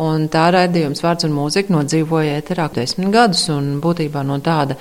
Un 0.00 0.24
tā 0.32 0.46
raidījums 0.54 1.02
vārds 1.04 1.26
un 1.26 1.34
mūzika 1.36 1.72
nodzīvoja 1.74 2.38
ēterā 2.40 2.70
desmit 2.72 3.10
gadus, 3.12 3.42
un 3.52 3.74
būtībā 3.84 4.22
no 4.24 4.38
tāda 4.40 4.78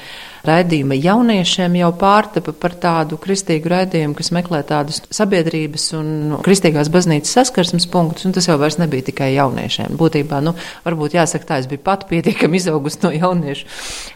raidījuma 0.47 0.95
jauniešiem 0.95 1.75
jau 1.81 1.89
pārtapa 1.99 2.53
par 2.55 2.77
tādu 2.79 3.19
kristīgu 3.19 3.73
raidījumu, 3.73 4.15
kas 4.15 4.31
meklē 4.31 4.61
tādus 4.69 5.01
sabiedrības 5.11 5.89
un 5.99 6.37
kristīgās 6.45 6.87
baznīcas 6.93 7.35
saskarsmes 7.35 7.89
punktus, 7.91 8.29
un 8.29 8.37
tas 8.37 8.47
jau 8.47 8.55
vairs 8.61 8.79
nebija 8.79 9.09
tikai 9.11 9.33
jauniešiem. 9.35 9.99
Būtībā, 9.99 10.39
nu, 10.47 10.55
varbūt 10.87 11.19
jāsaka 11.19 11.49
tā, 11.49 11.59
es 11.59 11.67
biju 11.67 11.83
pat 11.83 12.07
pietiekami 12.07 12.61
izaugus 12.61 13.01
no 13.03 13.11
jauniešu 13.11 13.67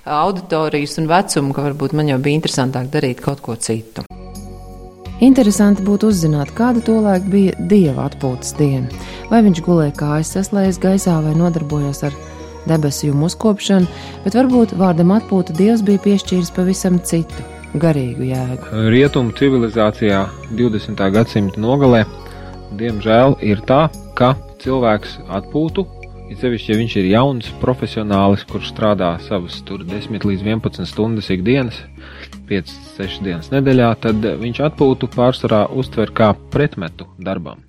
auditorijas 0.08 0.95
un 1.03 1.12
vecuma, 1.12 1.51
ka 1.51 1.67
varbūt 1.67 1.97
man 1.99 2.15
jau 2.15 2.21
bija 2.23 2.39
interesantāk 2.39 2.88
darīt 2.95 3.19
kaut 3.25 3.43
ko 3.43 3.60
citu. 3.60 4.08
Interesanti 5.23 5.84
būtu 5.84 6.10
uzzināt, 6.12 6.49
kāda 6.58 6.81
tolaik 6.84 7.27
bija 7.31 7.53
dieva 7.71 8.10
atpūtas 8.10 8.51
diena. 8.58 8.91
Vai 9.31 9.41
viņš 9.45 9.61
gulēja 9.65 9.95
kājas 9.97 10.33
saslējas 10.35 10.79
gaisā 10.81 11.15
vai 11.25 11.33
nodarbojās 11.38 12.03
ar 12.07 12.15
debesu 12.69 13.13
uzkopšanu, 13.13 13.89
bet 14.25 14.38
varbūt 14.38 14.75
vārdam 14.77 15.13
atpūta 15.15 15.53
dievs 15.57 15.83
bija 15.85 16.01
piešķīris 16.05 16.53
pavisam 16.55 16.99
citu, 17.01 17.45
garīgu 17.81 18.29
jēgu. 18.29 18.71
Rietumu 18.93 19.35
civilizācijā 19.38 20.25
20. 20.53 21.03
gadsimta 21.17 21.61
nogalē, 21.61 22.05
diemžēl, 22.77 23.38
ir 23.45 23.61
tā, 23.69 23.85
ka 24.17 24.33
cilvēks 24.63 25.19
atpūtu 25.29 25.85
It 26.25 26.39
sevišķi, 26.41 26.71
ja 26.71 26.77
viņš 26.79 26.93
ir 26.97 27.07
jauns 27.11 27.49
profesionālis, 27.61 28.45
kurš 28.49 28.71
strādā 28.71 29.11
savas 29.27 29.59
10 29.61 30.25
līdz 30.25 30.41
11 30.41 30.89
stundas 30.89 31.29
ikdienas, 31.29 31.77
5-6 32.49 33.21
dienas 33.21 33.51
nedēļā, 33.53 33.91
tad 34.01 34.25
viņš 34.41 34.63
atpūtu 34.71 35.11
pārsvarā 35.13 35.67
uztver 35.69 36.09
kā 36.17 36.33
pretmetu 36.49 37.05
darbam. 37.21 37.61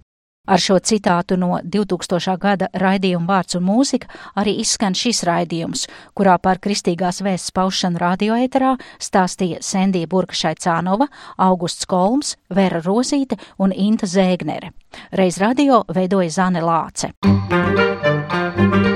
Ar 0.47 0.63
šo 0.63 0.79
citātu 0.79 1.37
no 1.41 1.59
2000. 1.63 2.37
gada 2.39 2.69
raidījuma 2.73 3.27
vārds 3.33 3.59
un 3.59 3.67
mūzika 3.67 4.11
arī 4.39 4.57
izskan 4.63 4.95
šis 4.95 5.25
raidījums, 5.27 5.87
kurā 6.15 6.39
par 6.43 6.61
kristīgās 6.63 7.23
vēsts 7.27 7.55
paušanu 7.57 8.01
radioēterā 8.03 8.77
stāstīja 9.03 9.63
Sendija 9.63 10.07
Burkašaicānova, 10.11 11.09
Augusts 11.37 11.87
Kolms, 11.87 12.37
Vera 12.49 12.81
Rozīte 12.85 13.39
un 13.59 13.75
Inta 13.75 14.07
Zēgnere. 14.07 14.73
Reiz 15.13 15.41
radio 15.43 15.83
veidoja 15.93 16.31
Zane 16.41 16.63
Lāce. 16.65 17.13
Reiz 17.27 18.96